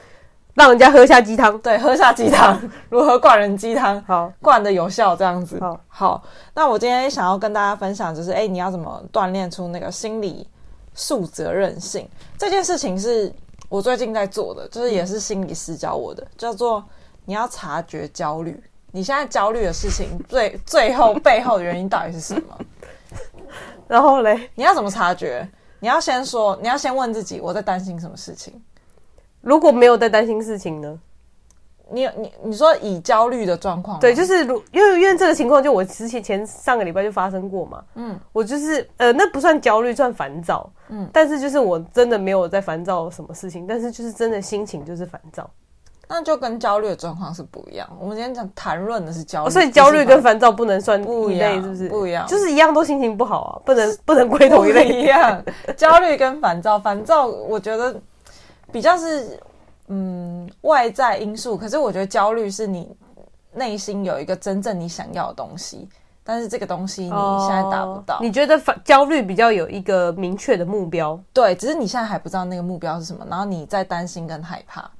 [0.55, 2.57] 让人家喝下鸡汤，对，喝下鸡汤，
[2.89, 5.59] 如何灌人鸡汤，好灌的有效这样子。
[5.61, 6.23] 好，好，
[6.55, 10.49] 那我今天想要跟大家分享，就是哎，你要怎么锻炼出那个心理
[10.95, 13.33] 素责任性这件事情，是
[13.69, 16.81] 我最近在做的，就是也是心理师教我的，叫做。
[17.31, 22.59] 你要察觉焦虑，你现在焦虑的事情最最后背后的原因到底是什么？
[23.87, 25.49] 然后嘞，你要怎么察觉？
[25.79, 28.61] 你要先说，你要先问自己，我在担心什么事情？
[29.43, 30.99] 如果没有在担心事情呢？
[31.89, 37.85] 你你你说以焦虑的状况，对，就是如因为因为这个情况，就我之前前上个礼拜就发生过嘛。
[37.95, 40.69] 嗯，我就是呃，那不算焦虑，算烦躁。
[40.89, 45.49] 嗯，但是就是我真的没有在烦躁什么事情，但是就是真的心情就是烦躁。
[46.13, 47.89] 那就跟焦虑的状况是不一样。
[48.01, 51.89] 我们今天讲谈论的是焦虑，哦，所以焦虑跟烦躁不能算不一类，是不是？
[51.89, 55.41] 不一样，就是一样都心情不好啊，不能不能归同一类一样。
[55.77, 57.95] 焦虑跟烦躁，烦躁我觉得
[58.73, 59.39] 比较是
[59.87, 62.93] 嗯外在因素，可是我觉得焦虑是你
[63.55, 65.89] 内心有一个真正你想要的东西，
[66.25, 68.17] 但是这个东西你现在达不到。
[68.17, 71.17] 哦，你觉得烦焦虑比较有一个明确的目标？
[71.33, 74.91] 对，只是你现在还不知道那个目标是什么，然后你在担心跟害怕。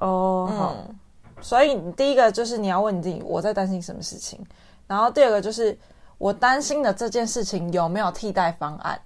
[0.00, 0.94] 哦，嗯，
[1.40, 4.44] 所以第一个就是你要问你自己，我在担心什么事情？
[4.86, 5.78] 然后第二个就是
[6.18, 9.00] 我担心的这件事情有没有替代方案？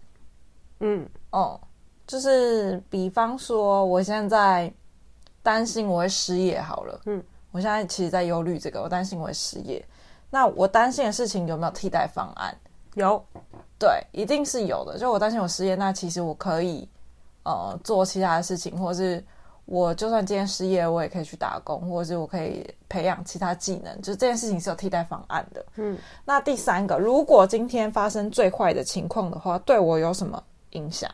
[0.80, 1.60] 嗯，哦，
[2.06, 4.72] 就是比方说我现在
[5.42, 9.84] 担心我会失业好了，嗯，我现在其实在忧虑这个，我担心我会失业。
[10.30, 12.56] 那我担心的事情有没有替代方案？
[12.94, 13.24] 有，
[13.78, 14.98] 对，一定是有的。
[14.98, 16.88] 就我担心我失业，那其实我可以
[17.44, 19.22] 呃做其他的事情，或是
[19.66, 23.96] 我就算今天失业，我也可以去打工，或者是我可以培养其他技能。
[24.02, 25.64] 就是这件事情是有替代方案的。
[25.76, 31.10] 嗯，那第三个，如果今天发生最坏的情况的话，对我有什么影响？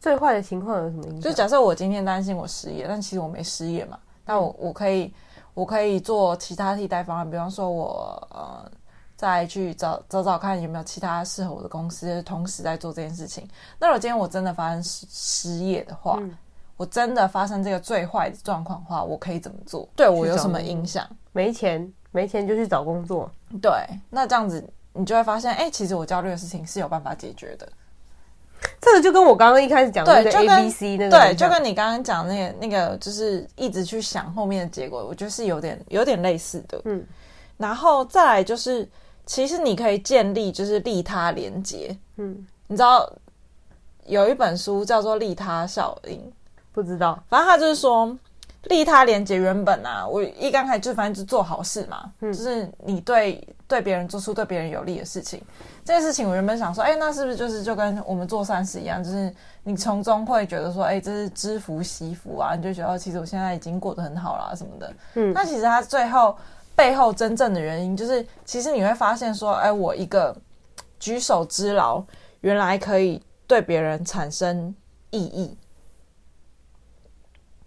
[0.00, 1.20] 最坏的情况有什么影响？
[1.20, 3.98] 就假设我今天担心我失业，但其实我没失业嘛。
[4.24, 5.12] 那我我可以
[5.52, 8.70] 我可以做其他替代方案，比方说我呃
[9.16, 13.46] 再去找找找看有没有其他适合我的公司，同时在做这件事情。
[13.78, 16.34] 那如果今天我真的发生失失业的话，嗯、
[16.80, 19.86] 我真的发生这个最坏的状况的话，我可以怎么做？
[19.94, 21.06] 对我有什么影响？
[21.32, 23.30] 没钱，没钱就去找工作。
[23.60, 23.70] 对，
[24.08, 27.68] 那这样子你就会发现，哎、欸，其实我焦虑的事情是有办法解决的。
[28.80, 36.80] 这个就跟我刚刚一开始讲的那个 A B C 那个对，就跟你刚刚讲那个那个，就是一直去想后面的结果，我觉得是有点有点类似的。
[36.86, 37.04] 嗯，
[37.58, 38.88] 然后再来就是，
[39.26, 41.94] 其实你可以建立就是利他连结。
[42.16, 43.06] 嗯，你知道
[44.06, 46.18] 有一本书叫做《利他效应》，
[46.82, 48.16] 不知道，反正他就是说。
[48.64, 55.42] 利他连结原本啊，我一刚开始就反正就做好事嘛，嗯、就是你对对别人做出对别人有利的事情。
[55.82, 64.92] 这件事情我原本想说，哎、欸，那是不是就是就跟我们做善事一样，就是你从中会觉得说，哎、欸，这是知福惜福啊，你就觉得其实我现在已经过得很好了什么的。
[65.14, 66.36] 嗯，那其实他最后
[66.76, 70.36] 背后真正的原因，就是其实你会发现说，哎、欸，我一个
[70.98, 72.04] 举手之劳，
[72.42, 74.74] 原来可以对别人产生
[75.08, 75.56] 意义。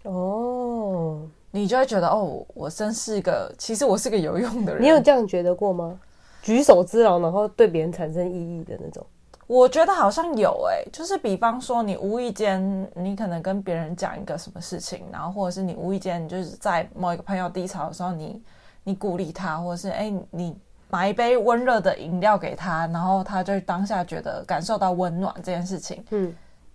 [0.04, 4.82] 哦，你就会觉得哦，我真是个，其实我是个有用的人。
[4.82, 5.98] 你有这样觉得过吗？
[6.42, 9.04] 举手之劳，然后对别人产生意义的那种？
[9.46, 18.42] 我觉得好像有诶、欸，就是比方说，你无意间，你可能跟别人讲一个什么事情，然后或者是你无意间，就是在某一个朋友低潮的时候，你
[18.84, 20.56] 你鼓励他，或者是哎，你
[20.90, 26.34] 买一杯温热的饮料给他，然后他就当下觉得感受到温暖这件事情，嗯。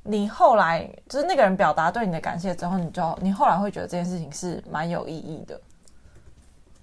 [0.10, 5.62] 你后来就是那个人表达对你的感谢之后，你就你后来会觉得这件事情是蛮有意义的。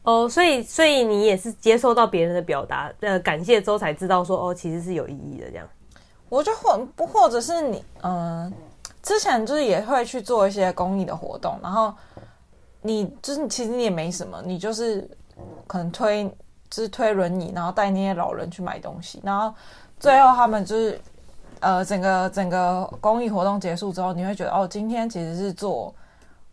[0.05, 5.67] 哦，所以所以你也是接受到别人的表达呃感谢之后才知道说哦，其实是有意义的这样。
[6.29, 8.53] 我就或不或者是你嗯、呃，
[9.03, 11.93] 之前就是也会去做一些公益的活动，然后
[12.81, 15.11] 你就是其实你也没什么，你就是
[15.67, 16.25] 可能推
[16.71, 19.53] 就是推轮椅，然后带那些老人去买东西，然后
[19.99, 21.01] 最后他们就是。
[21.61, 25.93] 呃，整个整个公益活动结束之后，你会觉得哦，今天其实是做，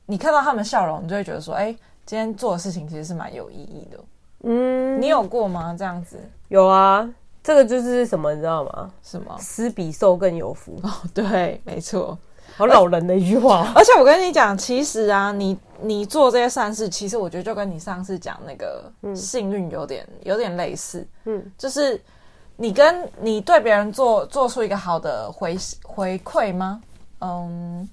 [0.06, 4.00] 你看到他们笑容，你就会觉得说，哎，今天做的事情其实是蛮有意义的。
[4.44, 5.76] 嗯，你有过吗？
[5.78, 6.18] 这样子？
[6.48, 7.08] 有啊，
[7.44, 8.90] 这个就是什么，你知道吗？
[9.04, 9.36] 什么？
[9.40, 10.80] 施比受更有福。
[10.84, 12.18] 哦，对，没错，
[12.56, 13.72] 好老人的一句话。
[13.76, 21.06] 而且我跟你讲，其实啊，你你做这些善事，其实我觉得就跟你上次讲那个幸运有点、嗯、有点类似。
[21.26, 22.02] 嗯，就是。
[22.56, 26.82] 你跟你对别人做做出一个好的回回馈吗？
[27.22, 27.88] 嗯，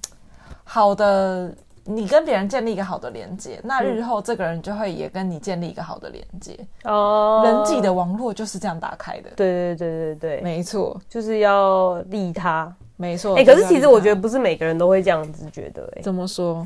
[0.63, 6.57] 好的，你跟别人建立一个好的连接，那日后这个人就会也跟你建立一个好的连接。
[6.83, 9.31] 哦，人际的网络就是这样打开的。
[9.35, 12.73] 对对对对对，没错，就是要利他。
[12.97, 13.35] 没错。
[13.35, 15.91] 哎，可是其实我觉得不是每个人都会这样子觉得。
[15.95, 16.65] 哎，怎么说？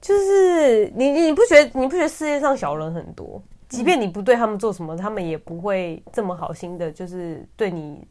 [0.00, 3.40] 就是你你不觉得你不觉得世界上小人很多？
[3.70, 8.04] 即便你不对他们做什么，他们也不会这么好心的，就是对你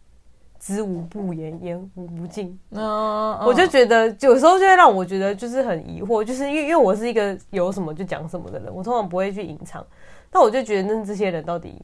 [0.58, 2.58] 知无不言，言无不尽。
[2.72, 9.86] 嗯，我就觉得有时候就会让我觉得就是很疑惑，就是因为因为我是一个有什么就讲什么的人，我通常不会去隐藏。
[10.30, 11.82] 但我就觉得那这些人到底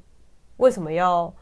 [0.56, 1.34] 为什么要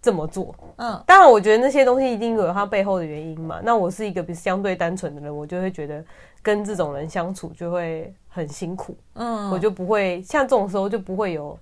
[0.00, 0.54] 这么做？
[0.76, 3.60] 嗯，当然我觉得那些东西一定有它背后的原因嘛。
[3.64, 6.04] 那我是一个比相对单纯的人，我就会觉得
[6.42, 8.96] 跟这种人相处就会很辛苦。
[9.14, 11.58] 嗯，我就不会像这种时候就不会有。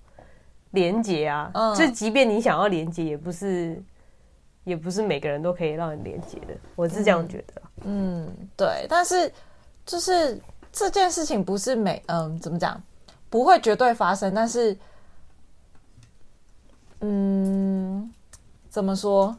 [0.70, 3.82] 连接啊，嗯、就即便你想要连接，也不是，
[4.64, 6.54] 也不是每个人都可以让你连接的。
[6.76, 7.62] 我是这样觉得。
[7.84, 8.86] 嗯，嗯，对。
[8.88, 9.32] 但是
[9.84, 10.40] 就是
[10.72, 12.80] 这件事情不是每嗯怎么讲，
[13.28, 14.32] 不会绝对发生。
[14.32, 14.76] 但是，
[17.00, 18.10] 嗯，
[18.68, 19.36] 怎么说？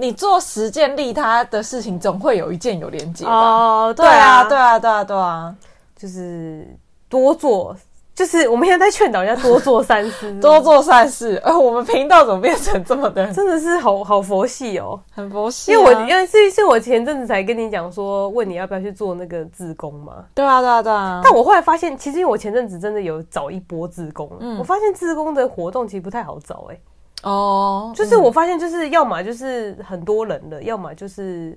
[0.00, 3.32] 你做十件利他的事情，总会有一件有连接吧？
[3.32, 5.56] 哦，对啊，对啊，对啊，对啊，
[5.96, 6.68] 就是
[7.08, 7.76] 多做。
[8.18, 11.40] 就是我们现在在劝导人家多做善事， 多做善事。
[11.44, 13.32] 呃，我们频道怎么变成这么的？
[13.32, 15.78] 真的是好好佛系哦，很佛系啊。
[15.78, 20.24] 因为我因为是是我前阵子才跟你讲说，问你要不要去做那个自工嘛？
[20.34, 21.20] 对啊，对啊，对啊。
[21.22, 26.80] 但我后来发现，其实因为我前阵子真的有找一波自工，嗯，我发现自工的活动其实不太好找，欸，哎。
[27.22, 27.92] 哦。
[27.94, 31.56] 就是我发现，就是要么就是很多人的，要么就是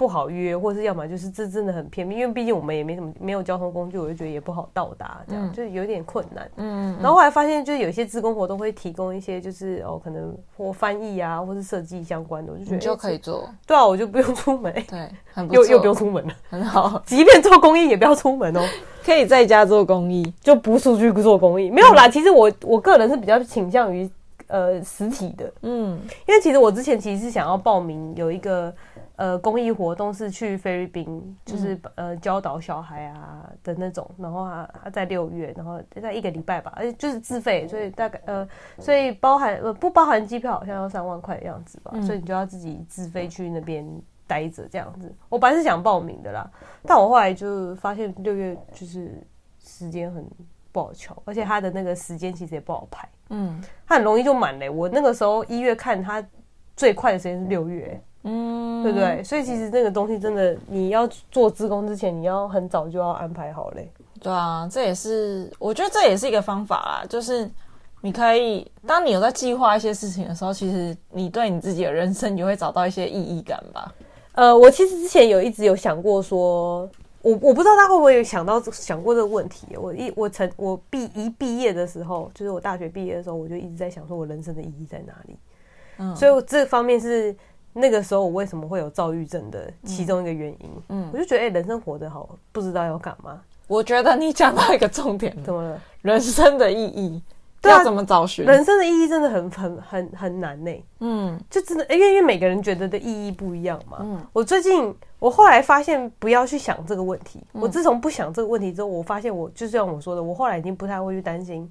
[0.00, 6.50] 不好约，或是要么就是这真的很偏僻，因为毕竟我们也没什么没有交通工具，我就觉得也不好到达，这样、嗯、就有点困难。
[6.56, 13.46] 嗯，然后后来发现，就是有些志工活动会提供一些，就是哦，可能或翻译啊，或是设计相关的，我就觉得你就可以做。
[13.66, 17.02] 对啊，我就不用出门， 对，很又又不用出门了，很好。
[17.04, 18.60] 即便做公益也不要出门哦，
[19.04, 21.68] 可以在家做公益，就不出去做公益。
[21.68, 24.10] 没有啦，嗯、其实我我个人是比较倾向于
[24.46, 28.72] 呃实体的，嗯，因为其实我之前其实是想要报名有一个。
[29.20, 38.48] 呃，公益活动是去菲律宾，就是、嗯、呃教导小孩啊的那种，然后啊在六月，然后在一个礼拜吧，而且就是自费，所以大概呃，
[38.78, 43.86] 所以包含呃不包含机票，好像要三万块的样子吧，嗯、所以你就要自己自费去那边
[44.26, 45.14] 待着这样子。
[45.28, 46.50] 我本来是想报名的啦，
[46.84, 49.22] 但我后来就发现六月就是
[49.62, 50.26] 时间很
[50.72, 54.70] 不好乔，而且他的那个时间其实也不好排，嗯，他很容易就满嘞。
[54.70, 56.26] 我那个时候一月看他
[56.74, 58.02] 最快的时间是六月。
[58.22, 59.24] 嗯，对不对？
[59.24, 63.90] 所以其实那个东西真的，你要做志工之前，你要很早就要安排好嘞。
[64.20, 67.50] 对啊，这也是我觉得这也是一个方法啦，就是
[68.02, 73.94] 你可以，当你有在计划一些事情的时候，其实你对你自己的人生也会找到一些意义感吧。
[74.32, 76.86] 呃，我其实之前有一直有想过说，
[77.22, 79.68] 我我不知道他会不会有想到想过这个问题。
[79.78, 85.38] 我一我曾我毕一毕业的时候，就是我大学毕业的时候，我就一直在想说我人生的意义在哪里。
[85.96, 87.34] 嗯，所以我这方面是。
[87.72, 93.40] 那个时候我为什么会有躁郁症的其中一个原因，嗯，嗯我就觉得哎、欸，人生活得好，不知道要干嘛。
[93.68, 95.80] 我觉得你讲到一个重点，怎么了？
[96.02, 97.22] 人生的意义，
[97.62, 98.44] 对啊、要怎么找寻？
[98.44, 100.84] 人生的意义真的很很很很难呢。
[100.98, 103.98] 嗯，就真的，因为因为每个人觉得的意义不一样嘛。
[104.00, 107.40] 嗯，我最近我后来发现不要去想这个问题。
[107.52, 111.70] 嗯、我自从不想这个问题之后，我发现我就像我说的，我后来已经不太会去担心。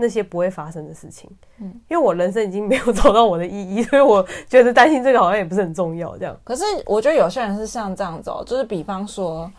[0.00, 1.28] 那些不会发生的事情，
[1.58, 6.16] 嗯，因为我人生已经没有找到我的意义， 所以我觉得担心这个好像也不是很重要。
[6.16, 9.50] 这样，可是我觉得有些人是像这样子哦，就是比方说，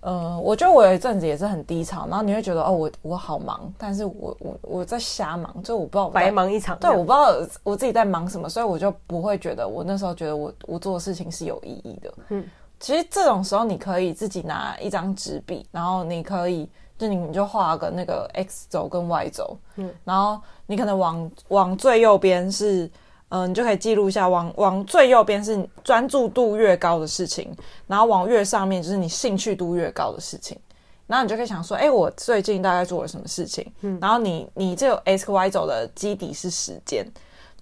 [0.00, 12.14] 呃，我觉得我有一阵子也是很低潮，然后你会觉得哦，我我好忙，但是我我我在瞎忙，就我不知道白忙一场，对，我不知道我自己在忙什么，所以我就不会觉得我那时候觉得我我做的事情是有意义的。
[12.30, 12.42] 嗯，
[12.80, 16.66] 其实这种时候你可以自己拿一张纸笔，然后你可以。
[16.98, 22.84] 就你你就画个那个 x 轴跟 y 轴，嗯，然后你可能往往最右边是，
[23.28, 27.54] 嗯、呃，你就可以记录一下，往往最右边是专注度越高的事情，
[27.86, 30.58] 然后往越上面就是你兴趣度越高的事情，
[31.06, 33.70] 然后你就可以想说，哎，我最近大概做了什么事情？
[33.82, 37.06] 嗯，然后你你这个 x y 轴的基底是时间，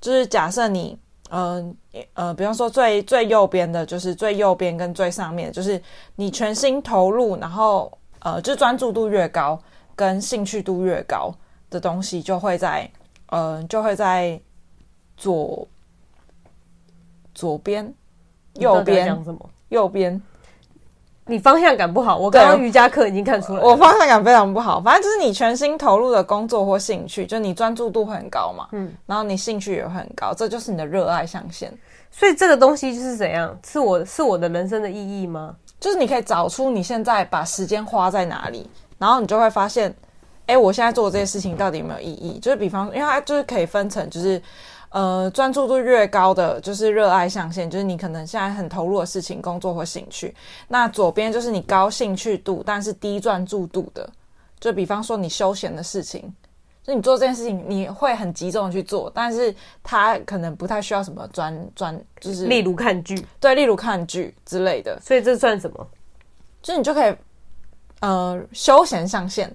[0.01, 0.97] 就是假设你，
[1.31, 5.83] 嗯呃，呃，比方说最最右边的就是最右边跟最上面，就是
[6.15, 7.91] 你全心投入，然后。
[8.25, 9.57] 呃，就专注度越高，
[9.95, 11.33] 跟兴趣度越高
[11.71, 12.91] 的东西，就会在，
[13.27, 14.41] 呃，就会在
[15.17, 15.69] 左
[17.35, 17.95] 左边、
[18.55, 19.25] 右边？
[19.69, 20.23] 右边，
[21.27, 22.17] 你方向感不好。
[22.17, 24.81] 我刚刚瑜伽课已经看出来了，我方向感非常不好。
[24.81, 31.73] 反正就是你全心投入的工作或兴趣，就你专注度会很高嘛，嗯，然后你兴趣也会很高，这就是你的热爱象限。
[32.11, 33.59] 所以这个东西就是怎样？
[33.67, 35.57] 是我是我的人生的意义吗？
[35.81, 38.69] 就是你可以找出你现在把时间花在哪里，
[38.99, 39.95] 然后你就会发现，
[40.47, 42.39] 哎、我现在做这些事情到底有没有意义？
[42.39, 44.41] 就是比方，因为它就是可以分成，就是
[44.91, 50.35] 呃，专注度越高的就是热爱象限，就是你可能现在很投入的事情、工作或兴趣。
[50.69, 54.09] 那左边就是你高兴趣度但是低专注度的，
[54.61, 56.33] 就比方说你休闲的事情。
[56.85, 65.01] 就你做这件事情，你会很集中的去做，但是他可能不太需要什么专专，就是例如看剧，对，例如看剧之类的。
[65.01, 65.87] 所以这算什么？
[66.61, 67.17] 就你就可以，
[68.01, 69.49] 呃，休闲上线。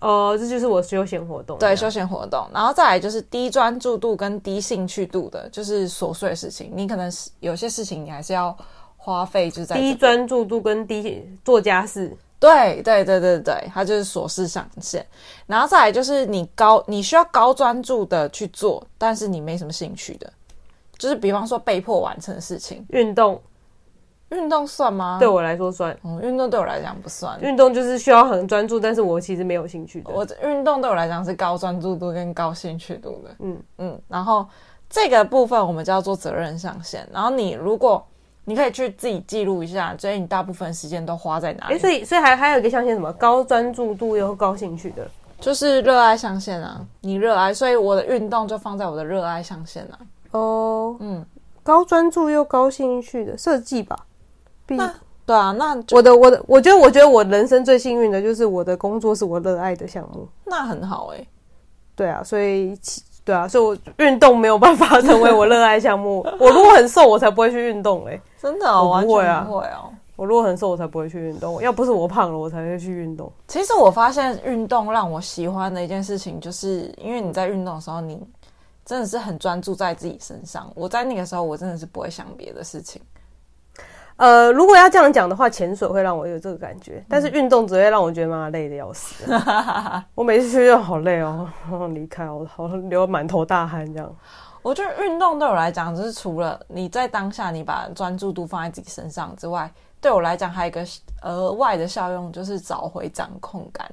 [0.00, 1.58] 哦、呃，这就是我休闲活动。
[1.58, 6.70] 对，休闲活动，然后再来就是低专注度跟低兴趣度的，就是琐碎的事情。
[6.74, 8.56] 你可能是有些事情你还是要
[8.96, 12.14] 花费，就是在低专注度跟低做家事。
[12.40, 15.04] 对对对对对，它就是琐事上限，
[15.46, 20.30] 然后再来就是你高，你需要高专注的去做，但是你没什么兴趣的，
[20.98, 22.84] 就是比方说被迫完成的事情。
[22.90, 23.40] 运动，
[24.28, 25.16] 运动算吗？
[25.18, 25.96] 对我来说算。
[26.04, 27.40] 嗯，运动对我来讲不算。
[27.40, 30.12] 运动就是需要很专注，但是我其实没有兴趣的。
[30.12, 33.34] 我运动对我来讲是高专注度跟高兴趣度的。
[33.38, 34.46] 嗯嗯，然后
[34.90, 37.08] 这个部分我们叫做责任上限。
[37.10, 38.06] 然后你如果
[38.44, 41.74] 你可以去自己记录一下，所以你大部分时间都花在哪里？
[41.74, 45.08] 哎、欸，所以所以还还有一个象限，什么高专注度又高兴趣的，
[45.40, 46.84] 就是热爱象限啊。
[47.00, 49.98] 你热爱，所以我的运动就放在我的热爱象限啊。
[50.32, 51.24] 哦，嗯，
[51.62, 53.96] 高专注又高兴趣的设计吧。
[54.68, 54.92] 那
[55.26, 61.28] 对啊，那我的我的，我觉得我觉得我人生最幸运的就是我的工作是我热爱的项目，那很好哎、欸。
[61.96, 62.76] 对啊，所以
[63.24, 66.20] 对啊，所以我运动没有办法成为我热爱项目。
[66.38, 68.20] 我如果很瘦，我才不会去运动嘞。
[68.38, 69.90] 真的、哦，我不会啊，不会哦。
[70.16, 71.60] 我如果很瘦，我才不会去运动。
[71.62, 73.32] 要不是我胖了，我才会去运动。
[73.48, 78.22] 其实我发现运动让我喜欢的一件事情，就是因为你在运动的时候，你
[78.84, 80.70] 真的是很专注在自己身上。
[80.74, 83.00] 我在那个时候，我真的是不会想别的事情。
[84.16, 89.24] 呃，如果要这样讲的话，潜水会让我有这个感觉，但是运动只会让我觉得妈累的要死。
[90.14, 91.48] 我每次去就好累哦，
[91.92, 94.16] 离开我好 流满头大汗这样。
[94.62, 99.68] 我觉得运动对我来讲，就是除了你在当下你把专注度放在自己身上之外，
[100.00, 100.86] 对我来讲还有一个
[101.22, 103.90] 额外的效用，就是找回掌控感。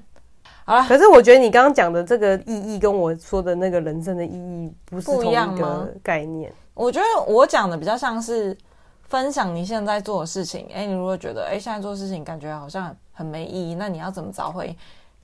[0.65, 6.53] 好了，可是我觉得你刚刚讲的这个意义，跟我说的那个人生的意义不是同一个概念。
[6.75, 8.55] 我觉得我讲的比较像是。
[9.11, 14.73] 分享你现在做的事情，哎，你如果觉得哎，现在做事情感觉好像很没意义，那你要怎么找回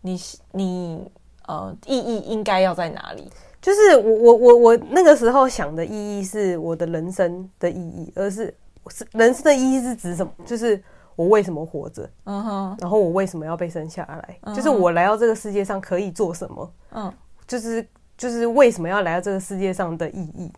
[0.02, 0.20] 你
[0.52, 1.10] 你
[1.48, 3.32] 呃意义应该要在哪里？
[3.62, 8.54] 就是我我我我那个时候想的意义是我的人生的意义，而是
[8.90, 10.34] 是人生的意义是指什么？
[10.46, 10.84] 就是
[11.16, 12.10] 我为什么活着？
[12.26, 14.54] 嗯哼，然后我为什么要被生下来？
[14.54, 16.72] 就是我来到这个世界上可以做什么？
[16.92, 17.14] 嗯，
[17.48, 20.52] 就是就是为什么要来到这个世界上的意义？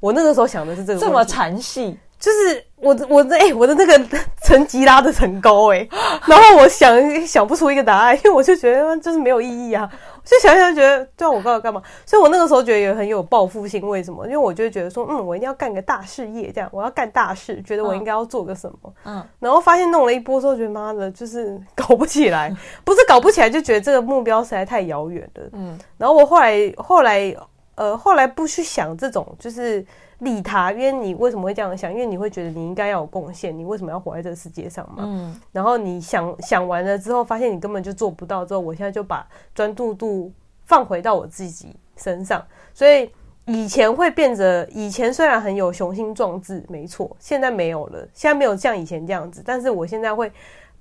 [0.00, 1.98] 我那个时候想的是这个，这么禅细。
[2.24, 4.00] 就是我我的哎、欸，我的那个
[4.44, 5.88] 成绩拉的很高哎、欸，
[6.26, 11.82] 然后我想想不出一个答案，因为我就觉得就是没有意义啊，我就想想觉得对啊，我刚刚干嘛？
[12.06, 14.24] 所以我那个时候觉得也很有报复心，为什么？
[14.24, 22.50] 因为我就觉得说，嗯，我一定要干个大事业，这样我要干大事，觉得我应该要做个什么，嗯，然后发现弄了一波之后，觉得妈的，就是搞不起来，
[22.84, 27.36] 不是搞不起来，就觉得这个目标实在太遥远了，嗯，然后我后来后来
[27.74, 29.84] 呃后来不去想这种就是。
[30.24, 31.92] 利他，因为你为什么会这样想？
[31.92, 35.04] 因为你会觉得你应该要有贡献，你为什么要活在这个世界上嘛？
[35.06, 35.40] 嗯。
[35.52, 38.44] 然后你想想完了之后，发现你根本就做不到。
[38.44, 40.32] 之后，我现在就把专注度
[40.64, 42.44] 放回到我自己身上。
[42.72, 43.10] 所以
[43.44, 48.00] 以前会变得，以前虽然很有雄心壮志，没错，现在没有了。
[48.12, 50.32] 现在没有像以前这样子，但是我现在会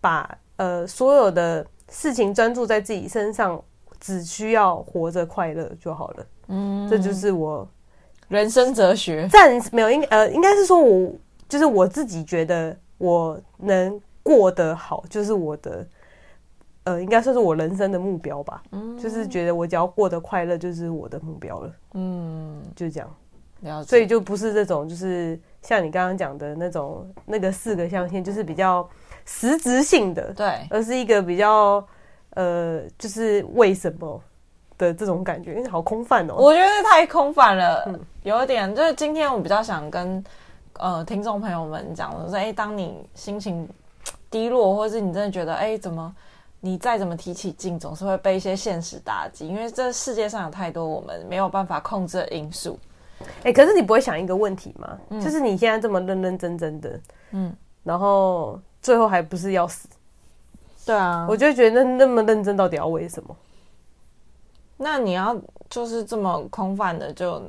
[0.02, 3.62] 把呃所有的事情专注在自己身上，
[4.00, 6.26] 只需要活着快乐就好了。
[6.48, 7.68] 嗯，这就是我。
[8.30, 11.14] 人生哲学暂时没有，应呃，应该是说我
[11.48, 15.86] 就是我自己觉得我能过得好，就是我的
[16.86, 18.64] 呃，应该算是我人生的目标吧。
[18.72, 21.72] 嗯，就是觉得我只要过得快乐，就是我的目标了。
[21.94, 23.16] 嗯，就这样。
[23.62, 23.90] 了解。
[23.90, 28.90] 所以就不是这种，就是像你刚刚讲的那种那个四个象限，就是比较
[29.26, 31.86] 实质性的，对，而是一个比较
[32.32, 34.22] 呃，就是为什么。
[34.78, 36.36] 的这种感觉，因为好空泛哦。
[36.38, 40.24] 我觉得太空泛了，嗯、有一点就是今天我比较想跟
[40.74, 43.68] 呃听众朋友们讲我说，哎，当你心情
[44.30, 46.14] 低落，或者是你真的觉得，哎，怎么
[46.60, 52.80] 你再怎么提起劲，总是会被一些现实打击，因为这世界上有太多我们没有办法控制的因素。
[53.44, 54.98] 哎，可是你不会想一个问题吗？
[55.10, 57.00] 嗯、就是你现在这么认认真真的，
[57.32, 59.88] 嗯，然后最后还不是要死？
[60.86, 63.34] 对啊，我就觉得那那么认真，到底要为什么？
[64.84, 65.36] 那你要
[65.70, 67.42] 就是这么空泛的就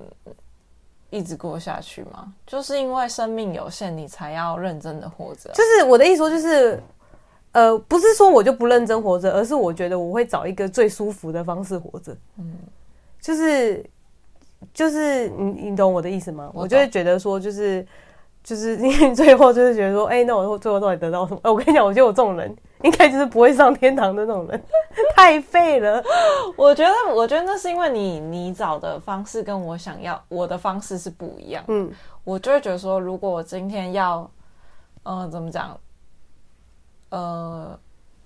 [1.11, 2.33] 一直过下去吗？
[2.47, 5.51] 就是因为生命有限，你才要认真的活着。
[5.51, 6.83] 就是我的意思说，就是
[7.53, 12.17] 呃，不是说我就不认真活着，而是我觉得我会找一个最舒服的方式活着。
[12.39, 12.57] 嗯，
[13.21, 13.85] 就是
[14.73, 16.51] 就是你你懂我的意思吗？
[16.55, 17.87] 我，我就会觉得说，就是
[18.43, 21.41] 就是因为最后就是觉得说，哎、欸，那我最后到底得到什么？
[21.45, 22.57] 我跟你讲，我觉得我这种人。
[22.85, 24.63] 应该就是不会上天堂的那种人，
[25.17, 26.03] 太废了。
[26.55, 31.65] 我觉得，我觉得那是因为你你找的方式跟我想要我的方式是不一样。
[31.69, 31.91] 嗯，
[32.23, 34.31] 我就会觉得说，如果我今天要，
[35.03, 35.77] 呃，怎么讲，
[37.09, 37.79] 呃，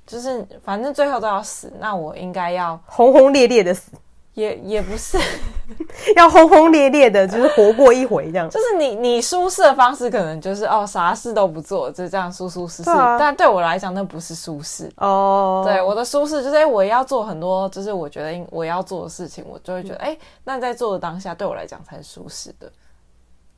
[0.05, 3.93] 就是反正最后都要死，那我应该要轰轰烈烈的死。
[4.39, 5.19] 也也不是，
[6.15, 8.49] 要轰轰烈烈的，就是活过一回这样。
[8.49, 12.91] 就是你你舒适的方式，可能就是哦，啥事都不做，就这样舒舒适适。
[12.91, 15.65] 啊、但对我来讲，那不是舒适哦。
[15.67, 22.71] 对，我的舒适就是，哎，我要做很多，就是我觉得我要做的事情，我就会觉得，哎、嗯，那在做的当下，对我来讲才是舒适的。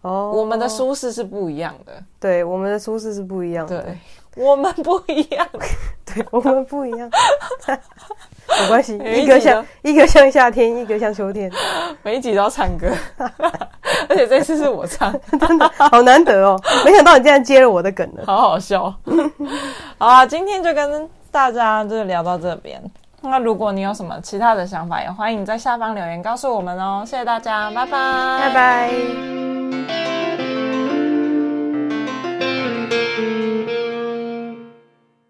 [0.00, 1.92] 哦，我们的舒适是不一样的。
[2.18, 3.82] 对，我们的舒适是不一样的。
[3.82, 3.98] 对，
[4.42, 5.46] 我们不一样。
[6.06, 7.10] 对，我们不一样。
[8.62, 11.51] 没关系，一个像一个像夏天，一个像秋天。
[12.03, 12.88] 每一集都要唱歌，
[14.09, 16.61] 而且这次是我唱， 真的好难得哦！
[16.84, 18.92] 没想到你竟然接了我的梗了，好好笑。
[19.98, 22.82] 好啊，今天就跟大家就聊到这边。
[23.22, 27.03] 那如果你有什么其他的想法，也欢迎在下方留言告诉我们哦。
[27.07, 27.90] 谢谢大家，拜拜，
[28.40, 30.29] 拜拜。